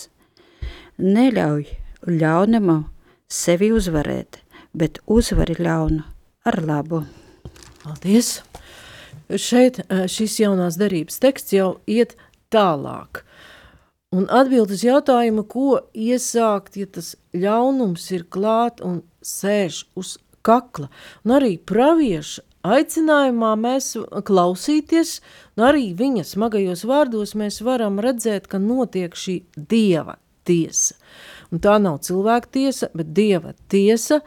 Neļauj 0.98 1.66
ļaunamam 2.08 2.84
sevi 3.28 3.72
uzvarēt, 3.74 4.40
bet 4.74 5.00
uzvari 5.10 5.56
ļaunu 5.58 6.04
ar 6.48 6.60
labu. 6.64 7.04
Paldies! 7.82 8.38
Šeit 9.28 9.80
eh, 9.84 10.04
šis 10.10 10.38
jaunās 10.42 10.78
darības 10.80 11.20
teksts 11.22 11.56
jau 11.56 11.70
iet 11.88 12.16
tālāk. 12.52 13.24
Un 14.14 14.28
atbild 14.30 14.70
uz 14.70 14.84
jautājumu, 14.84 15.42
ko 15.50 15.80
iesākt, 15.90 16.76
ja 16.78 16.86
tas 16.86 17.14
ļaunums 17.34 18.04
ir 18.14 18.28
klāt 18.30 18.82
un 18.84 19.00
sēž 19.24 19.80
uz 19.98 20.18
kakla. 20.46 20.90
Un 21.24 21.34
arī 21.34 21.56
pravieša 21.58 22.44
aicinājumā 22.64 23.54
mēs 23.58 23.94
klausīties, 24.28 25.18
un 25.56 25.66
arī 25.68 25.88
viņa 25.98 26.24
smagajos 26.30 26.84
vārdos 26.88 27.34
mēs 27.38 27.58
varam 27.64 27.98
redzēt, 28.04 28.46
ka 28.46 28.60
notiek 28.62 29.16
šī 29.18 29.40
dieva 29.56 30.20
tiesa. 30.46 30.94
Un 31.50 31.60
tā 31.64 31.76
nav 31.82 32.00
cilvēka 32.06 32.52
tiesa, 32.54 32.90
bet 32.94 33.10
dieva 33.16 33.54
tiesa, 33.72 34.20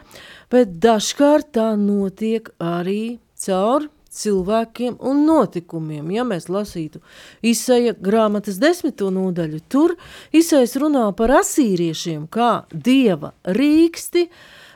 bet 0.52 0.78
dažkārt 0.82 1.54
tā 1.56 1.72
notiek 1.80 2.50
arī 2.60 3.18
caur 3.38 3.88
cilvēkiem 4.18 4.98
un 5.00 5.24
notikumiem. 5.28 6.10
Ja 6.14 6.26
mēs 6.28 6.48
lasītu 6.52 7.02
Isaija 7.46 7.94
grāmatas 7.94 8.60
desmito 8.62 9.10
nodaļu, 9.14 9.62
tur 9.68 9.96
Isais 10.32 10.76
runā 10.80 11.08
par 11.16 11.38
asīriešiem 11.40 12.26
kā 12.32 12.64
dieva 12.72 13.32
rīksti, 13.46 14.28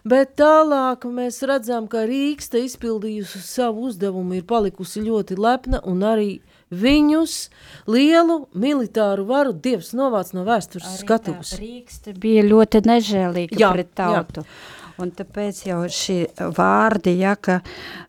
bet 0.09 0.37
tālāk 0.41 1.07
mēs 1.11 1.43
redzam, 1.49 1.89
ka 1.91 2.07
rīksta 2.09 2.63
izpildījusi 2.63 3.43
savu 3.45 3.89
uzdevumu 3.91 4.41
ir 4.41 4.49
palikusi 4.49 5.05
ļoti 5.05 5.39
lepna 5.39 5.83
un 5.87 6.03
arī 6.07 6.33
Viņus 6.73 7.51
lielu 7.93 8.39
militāru 8.57 9.27
varu 9.29 9.53
Dievs 9.53 9.91
novāc 9.93 10.31
no 10.33 10.47
vēstures 10.47 11.03
skatuves. 11.03 11.53
Rīkste 11.61 12.15
bija 12.17 12.47
ļoti 12.47 12.81
nežēlīga 12.89 13.61
jā, 13.61 13.73
pret 13.77 13.91
tautu. 13.99 14.47
Jā. 14.47 14.82
Un 15.01 15.13
tāpēc 15.17 15.63
jau 15.69 15.83
šī 15.89 16.19
vārdi, 16.57 17.17
ja, 17.23 17.37
ka 17.37 17.61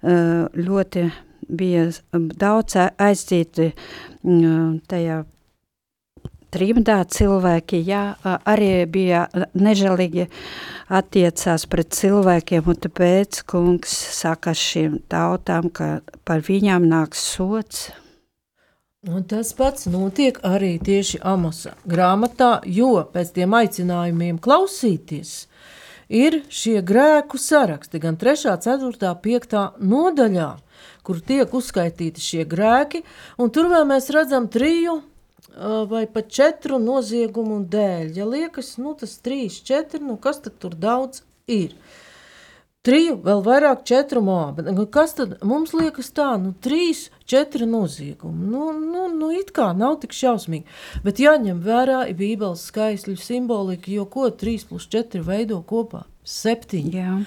ļoti 0.04 1.06
bija 1.48 1.86
daudz 2.12 2.78
aizdīti 2.82 3.70
tajā 4.90 5.22
trimdā 6.54 7.00
cilvēki, 7.10 7.80
jā, 7.88 8.04
arī 8.24 8.86
bija 8.86 9.26
nežēlīgi 9.58 10.28
attiecās 10.94 11.66
pret 11.72 11.96
cilvēkiem, 11.98 12.70
un 12.70 12.80
tāpēc 12.86 13.42
kungs 13.50 13.96
saka 14.20 14.54
šīm 14.54 15.00
tautām, 15.10 15.72
ka 15.74 15.98
par 16.28 16.46
viņām 16.46 16.86
nāks 16.92 17.26
sots, 17.34 17.90
Un 19.04 19.26
tas 19.28 19.50
pats 19.52 19.90
notiek 19.92 20.38
arī 20.48 20.78
tieši 20.80 21.18
Amosa 21.28 21.74
grāmatā, 21.84 22.62
jo 22.64 23.02
pēc 23.12 23.34
tiem 23.36 23.52
aicinājumiem 23.58 24.38
klausīties 24.40 25.34
ir 26.14 26.44
šie 26.54 26.80
grēku 26.86 27.40
saraksti 27.42 28.02
gan 28.04 28.18
3., 28.22 28.58
4., 28.62 29.14
5. 29.24 29.58
nodaļā, 29.82 30.52
kur 31.04 31.20
tiek 31.26 31.54
uzskaitīti 31.58 32.22
šie 32.22 32.46
grēki, 32.50 33.02
un 33.42 33.52
tur 33.54 33.72
vēl 33.74 33.88
mēs 33.90 34.12
redzam 34.14 34.48
triju 34.52 35.02
vai 35.90 36.06
pat 36.10 36.32
četru 36.34 36.80
noziegumu 36.82 37.60
dēļ. 37.70 38.14
Ja 38.18 38.26
liekas, 38.30 38.76
nu 38.82 38.96
tas 38.98 39.20
trīs, 39.22 39.60
četri, 39.66 40.02
nu 40.02 40.18
kas 40.18 40.42
tad 40.42 40.58
tur 40.62 40.74
daudz 40.78 41.22
ir? 41.48 41.76
Triju, 42.84 43.18
vēl 43.24 43.42
vairāk 43.46 43.84
četru 43.88 44.22
mābu. 44.26 44.66
Kas 44.92 45.16
tad 45.18 45.38
mums 45.46 45.74
liekas 45.76 46.12
tā, 46.16 46.34
nu, 46.42 46.54
trīs, 46.64 47.08
četri 47.30 47.68
noziegumi? 47.70 48.48
Nu, 48.52 48.72
nu, 48.76 49.08
nu 49.14 49.32
it 49.36 49.54
kā 49.56 49.72
nav 49.78 50.02
tik 50.04 50.16
šausmīgi. 50.16 50.68
Bet 51.06 51.22
jāņem 51.24 51.62
vērā 51.64 52.04
ir 52.12 52.18
bībeles 52.20 52.66
skaistļu 52.70 53.16
simbolika, 53.22 53.92
jo 53.92 54.08
ko 54.12 54.30
trīs 54.30 54.68
plus 54.68 54.90
četri 54.92 55.24
veido 55.24 55.62
kopā? 55.68 56.06
Septiņi. 56.24 56.92
Jā. 56.96 57.18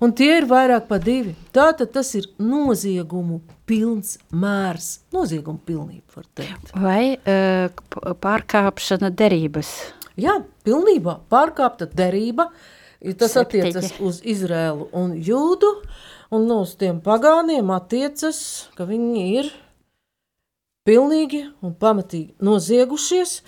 Un 0.00 0.14
tie 0.16 0.30
ir 0.38 0.46
vairāk 0.48 0.86
par 0.88 1.02
divi. 1.04 1.34
Tātad 1.52 1.90
tas 1.92 2.14
ir 2.16 2.30
noziegumu 2.40 3.42
pilns 3.68 4.14
mērs. 4.32 5.02
Noziegumu 5.12 5.60
pilnība, 5.68 6.06
var 6.16 6.30
teikt. 6.40 6.72
Vai 6.72 7.02
uh, 7.18 8.16
pārkāpšana 8.24 9.12
derības? 9.12 9.74
Jā, 10.16 10.38
pilnībā 10.64 11.18
pārkāpta 11.28 11.90
derība. 11.92 12.48
ja 12.48 12.75
Tas 13.14 13.36
Septiņi. 13.36 13.68
attiecas 13.70 14.00
uz 14.02 14.18
Izrēlu 14.26 14.88
un 14.96 15.14
Jūdu, 15.14 15.70
un 16.34 16.48
no 16.48 16.62
uz 16.64 16.74
tiem 16.80 16.98
pagāniem 17.04 17.70
attiecas, 17.70 18.40
ka 18.74 18.88
viņi 18.88 19.26
ir 19.38 19.52
pilnīgi 20.86 21.44
un 21.62 21.74
pamatīgi 21.78 22.34
noziegušies. 22.42 23.40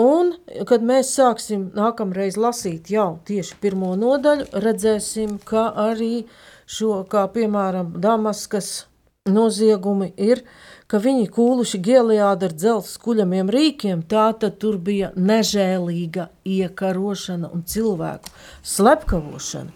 Un, 0.00 0.30
kad 0.68 0.84
mēs 0.86 1.10
sāksim 1.16 1.72
nākamreiz 1.74 2.38
lasīt 2.40 2.92
jau 2.94 3.18
tieši 3.26 3.56
pirmo 3.60 3.96
nodaļu, 3.98 4.46
redzēsim, 4.62 5.40
ka 5.44 5.66
arī 5.90 6.28
šo, 6.70 7.02
kā 7.10 7.26
piemēram, 7.34 7.96
Damaskas 8.00 8.86
noziegumi 9.28 10.12
ir, 10.16 10.44
ka 10.90 10.98
viņi 10.98 11.28
kūluši 11.30 11.78
Gileāda 11.86 12.48
ar 12.48 12.54
dzelzs 12.56 12.96
kuļamiem 13.02 13.50
rīkiem, 13.54 14.02
tā 14.10 14.30
tad 14.34 14.58
tur 14.62 14.78
bija 14.82 15.12
nežēlīga 15.14 16.26
iekarošana 16.42 17.50
un 17.54 17.62
cilvēku 17.62 18.32
slepkavošana. 18.66 19.70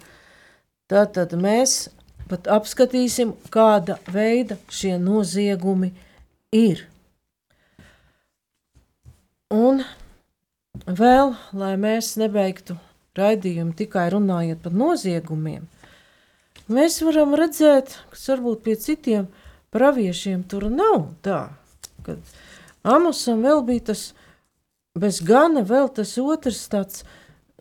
Tātad 0.91 1.37
mēs 1.39 1.85
pat 2.29 2.49
apskatīsim, 2.51 3.31
kāda 3.53 3.95
veida 4.11 4.57
šie 4.73 4.97
noziegumi 4.99 5.93
ir. 6.55 6.83
Un 9.55 9.85
vēl, 10.85 11.31
lai 11.55 11.75
mēs 11.79 12.15
nebeigtu 12.19 12.75
raidījumu 13.15 13.71
tikai 13.77 14.09
runājot 14.11 14.61
par 14.65 14.75
noziegumiem, 14.75 15.63
mēs 16.67 16.99
varam 17.05 17.37
redzēt, 17.39 17.95
kas 18.11 18.27
varbūt 18.33 18.65
pie 18.65 18.75
citiem 18.81 19.29
praviešiem 19.75 20.45
tur 20.47 20.69
nav 20.71 21.09
tā, 21.25 21.49
kad 22.07 22.35
Amosam 22.85 23.43
vēl 23.43 23.63
bija 23.67 23.91
tas 23.91 24.07
bez 24.95 25.19
gana 25.25 25.65
vēl 25.67 25.89
tas 25.95 26.15
otrs 26.21 26.65
tāds, 26.71 27.03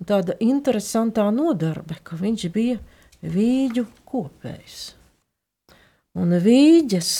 tāda 0.06 0.36
interesantā 0.42 1.26
nodarbe, 1.34 1.98
ka 2.06 2.18
viņš 2.20 2.50
bija 2.54 2.78
vīģu 3.24 3.86
kopējs. 4.06 4.82
Un 6.14 6.36
vīģes 6.44 7.14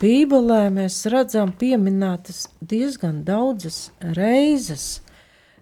Bībelē 0.00 0.68
mēs 0.70 1.02
redzam 1.10 1.50
pieminētas 1.58 2.44
diezgan 2.62 3.24
daudzas 3.26 3.88
reizes 4.14 5.00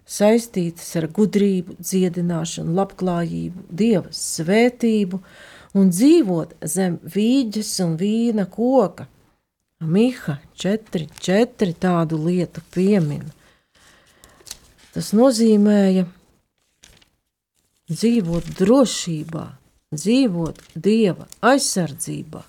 saistītas 0.09 0.89
ar 0.99 1.07
gudrību, 1.13 1.79
dziedināšanu, 1.81 2.75
labklājību, 2.77 3.65
dieva 3.69 4.13
svētību 4.13 5.19
un 5.77 5.89
dzīvot 5.93 6.55
zem 6.65 6.97
vīģes 7.03 7.71
un 7.85 7.95
vīna 7.99 8.45
koka. 8.49 9.07
Miha 9.79 10.39
četri, 10.59 11.05
četri 11.23 11.73
tādu 11.73 12.17
lietu 12.25 12.61
piemina. 12.73 13.29
Tas 14.91 15.13
nozīmēja 15.15 16.03
dzīvot 17.89 18.49
drošībā, 18.59 19.45
dzīvot 19.95 20.59
dieva 20.75 21.29
aizsardzībā. 21.45 22.43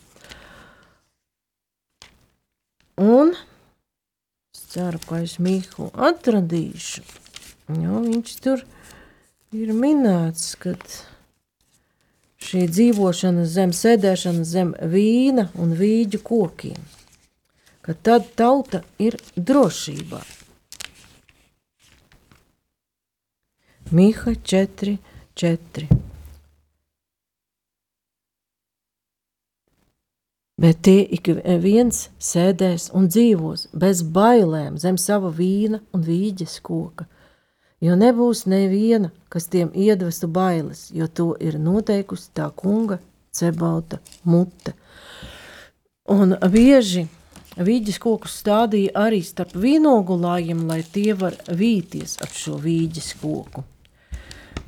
Un 3.00 3.30
es 4.52 4.64
ceru, 4.74 4.98
ka 5.06 5.22
es 5.24 5.38
Mihu 5.40 5.88
atradīšu. 5.94 7.06
Jo 7.80 8.02
viņš 8.04 8.35
tur 8.44 8.66
ir 9.56 9.70
minēts, 9.72 10.52
ka 10.61 10.74
šī 12.44 12.66
dzīvošana 12.72 13.44
zem 13.46 13.72
sēdēšana 13.76 14.44
zem 14.48 14.74
vīna 14.92 15.48
un 15.61 15.74
vīģu 15.79 16.22
kokiem, 16.24 16.81
ka 17.85 17.94
tad 17.94 18.31
tauta 18.38 18.83
ir 18.98 19.18
drošībā. 19.37 20.22
Miha 23.90 24.37
4, 24.46 24.98
4. 25.35 25.88
Bet 30.61 30.83
tie 30.85 31.07
ik 31.16 31.31
viens 31.64 32.11
sēdēs 32.20 32.90
un 32.94 33.09
dzīvos 33.09 33.70
bez 33.72 34.03
bailēm 34.05 34.76
zem 34.79 34.98
sava 35.00 35.31
vīna 35.33 35.81
un 35.96 36.05
vīģes 36.05 36.59
koka, 36.62 37.07
jo 37.81 37.97
nebūs 37.97 38.45
neviena, 38.51 39.11
kas 39.33 39.49
tiem 39.53 39.71
iedvestu 39.75 40.29
bailes, 40.29 40.88
jo 40.95 41.09
to 41.09 41.33
ir 41.40 41.59
noteikusi 41.59 42.31
tā 42.37 42.51
kunga 42.57 43.01
cebauta 43.33 44.01
mute. 44.25 44.75
Un 46.11 46.35
bieži 46.53 47.07
vīģes 47.57 47.99
kokus 48.03 48.38
stādīja 48.43 48.95
arī 48.99 49.21
starp 49.25 49.55
vīnogulājiem, 49.59 50.64
lai 50.69 50.83
tie 50.83 51.14
var 51.14 51.37
vīties 51.47 52.19
ap 52.25 52.35
šo 52.35 52.59
vīģes 52.62 53.12
koku. 53.21 53.64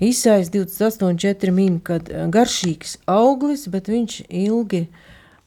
Īsais 0.03 0.48
28,4 0.51 1.53
min, 1.55 1.79
kad 1.79 2.09
garšīgs 2.35 2.96
auglis, 3.07 3.68
bet 3.70 3.90
viņš 3.90 4.22
ilgi 4.27 4.87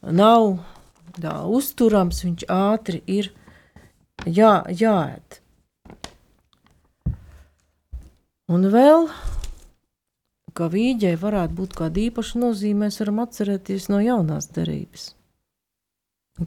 nav 0.00 0.54
tā 1.20 1.34
uzturams, 1.58 2.22
viņš 2.24 2.46
ātri 2.52 3.02
ir 3.04 3.32
jā, 4.24 4.62
jāēd. 4.70 5.40
Un 8.46 8.68
vēl, 8.70 9.08
ka 10.54 10.68
vīģei 10.70 11.16
varētu 11.18 11.56
būt 11.58 11.72
kāda 11.80 12.02
īpaša 12.04 12.38
nozīme, 12.44 12.86
mēs 12.86 13.00
varam 13.02 13.24
atcerēties 13.24 13.88
no 13.90 13.98
jaunās 14.04 14.46
derības. 14.54 15.10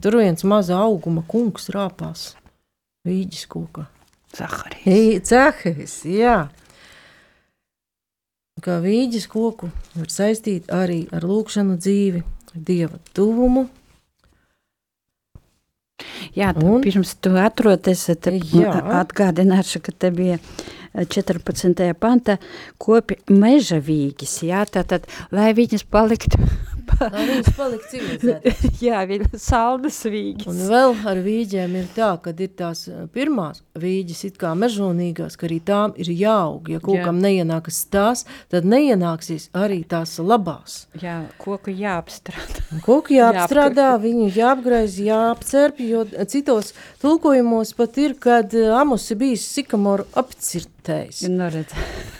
Tur 0.00 0.20
viens 0.20 0.46
maza 0.46 0.78
auguma 0.80 1.24
kungs 1.28 1.68
rāpās 1.74 2.30
vīģes 3.04 3.44
kūka. 3.50 3.84
Zaharijas. 4.36 5.28
Cehis, 5.28 5.96
jā. 6.06 6.38
Kā 8.64 8.76
vīģes 8.80 9.26
koku 9.28 9.70
var 9.96 10.08
saistīt 10.12 10.70
arī 10.72 11.02
ar 11.12 11.24
lūkšanu 11.26 11.76
dzīvi, 11.80 12.22
dieva 12.54 13.00
tuvumu. 13.16 13.66
Jā, 16.36 16.52
tu, 16.56 16.64
Un? 16.64 16.80
pirms 16.84 17.14
tu 17.20 17.32
atroties, 17.36 18.06
te 18.22 18.36
Jā. 18.54 18.72
atgādināšu, 19.00 19.82
ka 19.84 19.92
te 19.92 20.12
bija 20.14 20.38
14. 20.94 21.94
panta 21.98 22.38
kopi 22.78 23.20
meža 23.30 23.78
vīgis, 23.84 24.40
jā, 24.46 24.64
tātad, 24.66 25.06
lai 25.30 25.52
viņas 25.54 25.86
paliktu, 25.90 26.40
Lai 27.00 27.24
viņas 27.28 27.50
paliek 27.56 27.86
civilizētas. 27.90 28.64
jā, 28.86 29.00
viņa 29.08 29.40
saldas 29.40 29.98
vīgis. 30.10 30.48
Un 30.50 30.60
vēl 30.70 30.94
ar 31.10 31.20
vīģiem 31.24 31.76
ir 31.80 31.88
tā, 31.96 32.10
ka 32.22 32.34
ir 32.36 32.52
tās 32.58 32.84
eh, 32.90 33.06
pirmās 33.14 33.62
vīģes, 33.80 34.22
it 34.28 34.38
kā 34.40 34.52
mežonīgās, 34.58 35.38
ka 35.40 35.48
arī 35.48 35.60
tām 35.64 35.94
ir 36.00 36.12
jāaug. 36.12 36.68
Ja 36.70 36.82
kokam 36.84 37.20
neienākas 37.22 37.82
tās, 37.92 38.26
tad 38.52 38.68
neienāksies 38.68 39.48
arī 39.56 39.80
tās 39.88 40.18
labās. 40.20 40.84
Jā, 41.00 41.22
koku 41.40 41.74
jāapstrādā. 41.74 42.66
Koku 42.84 43.16
jāapstrādā, 43.16 43.90
viņu 44.02 44.30
jāapgraiz, 44.36 45.00
jāapcerp, 45.04 45.80
jo 45.86 46.04
citos 46.30 46.74
tulkojumos 47.02 47.74
pat 47.78 48.00
ir, 48.02 48.16
kad 48.20 48.54
eh, 48.54 48.70
Amos 48.80 49.08
ir 49.12 49.20
bijis 49.20 49.48
sikamoru 49.50 50.06
apcirtējis. 50.20 51.24
Nu, 51.30 51.50
redz. 51.52 51.74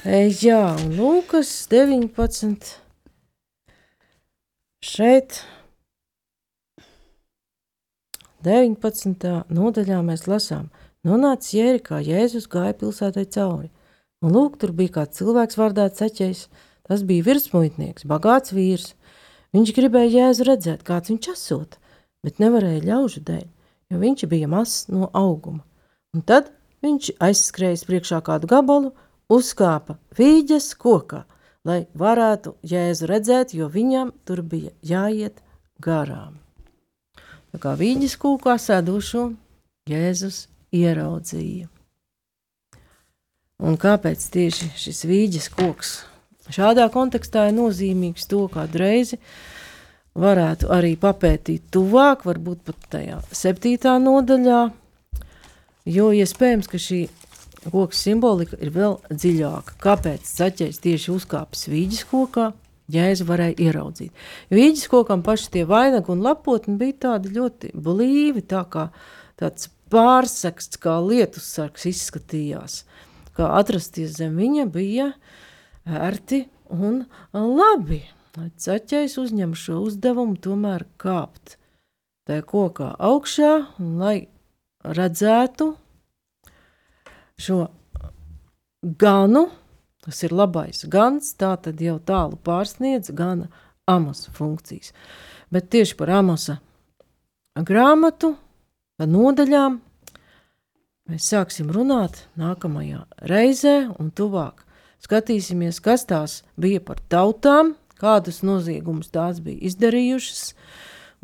E, 0.04 0.30
Jā, 0.40 0.60
un 0.72 0.94
Lūkas 0.96 1.50
19. 1.70 2.70
Šeit 4.80 5.42
19. 8.40 9.26
nodaļā 9.52 9.98
mēs 10.00 10.22
lasām, 10.24 10.70
nonāca 11.04 11.50
Jērikā, 11.52 11.98
Jēzus 12.00 12.46
gāja 12.48 12.72
pilsētai 12.80 13.26
cauri. 13.28 13.68
Un 14.24 14.32
lūk, 14.32 14.56
tur 14.56 14.72
bija 14.72 14.94
kāds 14.94 15.20
cilvēks 15.20 15.58
vārdā 15.60 15.84
ceķējs, 15.92 16.46
tas 16.88 17.04
bija 17.04 17.26
virsmuitnieks, 17.26 18.06
bagāts 18.08 18.54
vīrs. 18.56 18.94
Viņš 19.52 19.74
gribēja 19.76 20.14
Jēzu 20.14 20.46
redzēt, 20.48 20.86
kāds 20.88 21.12
viņš 21.12 21.28
esot, 21.34 21.76
bet 22.24 22.40
nevarēja 22.40 22.80
ļaužu 22.86 23.20
dēļ, 23.28 23.44
jo 23.92 24.00
viņš 24.00 24.24
bija 24.32 24.48
mazs 24.48 24.88
no 24.88 25.10
auguma. 25.12 25.60
Un 26.16 26.24
tad 26.24 26.48
viņš 26.80 27.18
aizskrējis 27.20 27.84
priekšā 27.84 28.22
kādu 28.24 28.48
gabalu, 28.48 28.94
uzkāpa 29.28 30.00
vīģes 30.16 30.72
kokā, 30.80 31.26
lai 31.68 31.84
varētu 31.94 32.54
Jēzu 32.66 33.08
redzēt, 33.10 33.54
jo 33.54 33.68
viņam 33.72 34.12
tur 34.24 34.42
bija 34.42 34.72
jāiet 34.82 35.42
garām. 35.82 36.38
Tā 37.50 37.60
kā 37.62 37.74
vīģes 37.78 38.16
kūkā 38.20 38.56
sēdošo 38.62 39.30
Jēzus 39.90 40.44
ieraudzīja. 40.76 41.66
Un 43.60 43.76
kāpēc 43.76 44.22
tieši 44.32 44.70
šis 44.80 45.04
vīģes 45.08 45.50
koks 45.52 45.98
Šādā 46.50 46.88
kontekstā 46.90 47.46
ir 47.50 47.54
nozīmīgs 47.54 48.26
to, 48.30 48.46
kādu 48.50 48.80
reizi 48.82 49.20
varētu 50.18 50.70
arī 50.74 50.96
papētīt 50.98 51.68
tuvāk, 51.70 52.24
varbūt 52.26 52.64
pat 52.66 52.88
tajā 52.96 53.20
septītā 53.30 53.94
nodaļā, 54.02 54.62
jo 55.94 56.08
iespējams, 56.16 56.70
ka 56.70 56.80
šī 56.82 57.04
koka 57.68 57.96
simbolika 57.96 58.56
ir 58.62 58.72
vēl 58.74 58.96
dziļāka. 59.10 59.76
Kāpēc 59.82 60.28
zaķējs 60.28 60.80
tieši 60.84 61.12
uzkāpis 61.14 61.68
vīģis 61.68 62.06
kokā? 62.10 62.50
Jēzu 62.90 63.26
varēja 63.28 63.54
ieraudzīt. 63.68 64.14
Vīģis 64.50 64.88
kokam 64.90 65.20
paši 65.22 65.50
tie 65.54 65.66
vainagi 65.68 66.10
un 66.10 66.24
lapotni 66.24 66.74
bija 66.80 66.96
tādi 67.06 67.34
ļoti 67.36 67.70
blīvi, 67.76 68.42
tā 68.50 68.64
kā 68.70 68.88
tāds 69.38 69.68
pārsaksts, 69.92 70.80
kā 70.80 70.96
lietussargs 71.04 71.86
izskatījās. 71.90 72.80
Kā 73.36 73.52
atrasties 73.60 74.16
zem 74.18 74.40
viņa 74.40 74.66
bija 74.72 75.12
ērti 75.86 76.44
un 76.74 77.04
labi. 77.34 78.02
Ceļš 78.34 79.16
uzņem 79.22 79.54
šo 79.58 79.80
uzdevumu, 79.86 80.38
tomēr 80.38 80.86
kāpt 81.02 81.56
tajā 82.30 82.44
kokā 82.46 82.92
augšā, 83.02 83.54
lai 83.78 84.30
redzētu 84.86 85.72
šo 87.40 87.64
ganu, 88.82 89.48
tas 90.04 90.22
ir 90.24 90.32
labais 90.32 90.84
gans, 90.88 91.34
tā 91.36 91.54
tad 91.60 91.80
jau 91.80 91.98
tālu 91.98 92.38
pārsniedz 92.44 93.12
gana 93.16 93.50
amosa 93.88 94.32
funkcijas. 94.32 94.92
Bet 95.50 95.70
tieši 95.72 95.96
par 95.98 96.12
amosa 96.20 96.60
grāmatu, 97.56 98.34
par 98.96 99.10
nodaļām 99.10 99.80
mēs 101.10 101.28
sāksim 101.32 101.70
runāt 101.74 102.24
nākamajā 102.38 103.04
reizē 103.26 103.76
un 103.98 104.12
tuvāk. 104.14 104.64
Skatīsimies, 105.00 105.80
kas 105.80 106.04
tās 106.06 106.42
bija 106.60 106.80
par 106.84 107.00
tautām, 107.08 107.74
kādus 108.00 108.42
noziegumus 108.44 109.10
tās 109.12 109.40
bija 109.44 109.64
izdarījušas, 109.70 110.42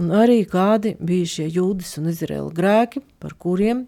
un 0.00 0.12
arī 0.16 0.42
kādi 0.48 0.96
bija 1.00 1.28
šie 1.36 1.50
jūdas 1.58 1.96
un 2.00 2.10
izraela 2.12 2.52
grēki, 2.56 3.04
par 3.20 3.36
kuriem 3.38 3.84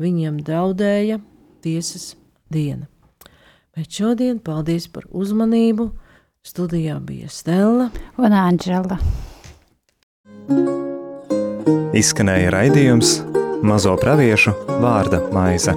viņiem 0.00 0.40
daudēja 0.44 1.20
tiesas 1.62 2.14
diena. 2.52 2.88
Bet 3.76 3.92
šodien 3.94 4.40
paldies 4.42 4.88
par 4.90 5.06
uzmanību. 5.10 5.90
Studijā 6.40 6.96
bija 7.04 7.28
Stela 7.28 7.90
un 8.16 8.32
Anģela. 8.34 8.96
Izskanēja 11.96 12.54
raidījums 12.54 13.18
Mazo 13.66 13.92
praviešu 14.00 14.54
vārda 14.80 15.20
maize. 15.34 15.76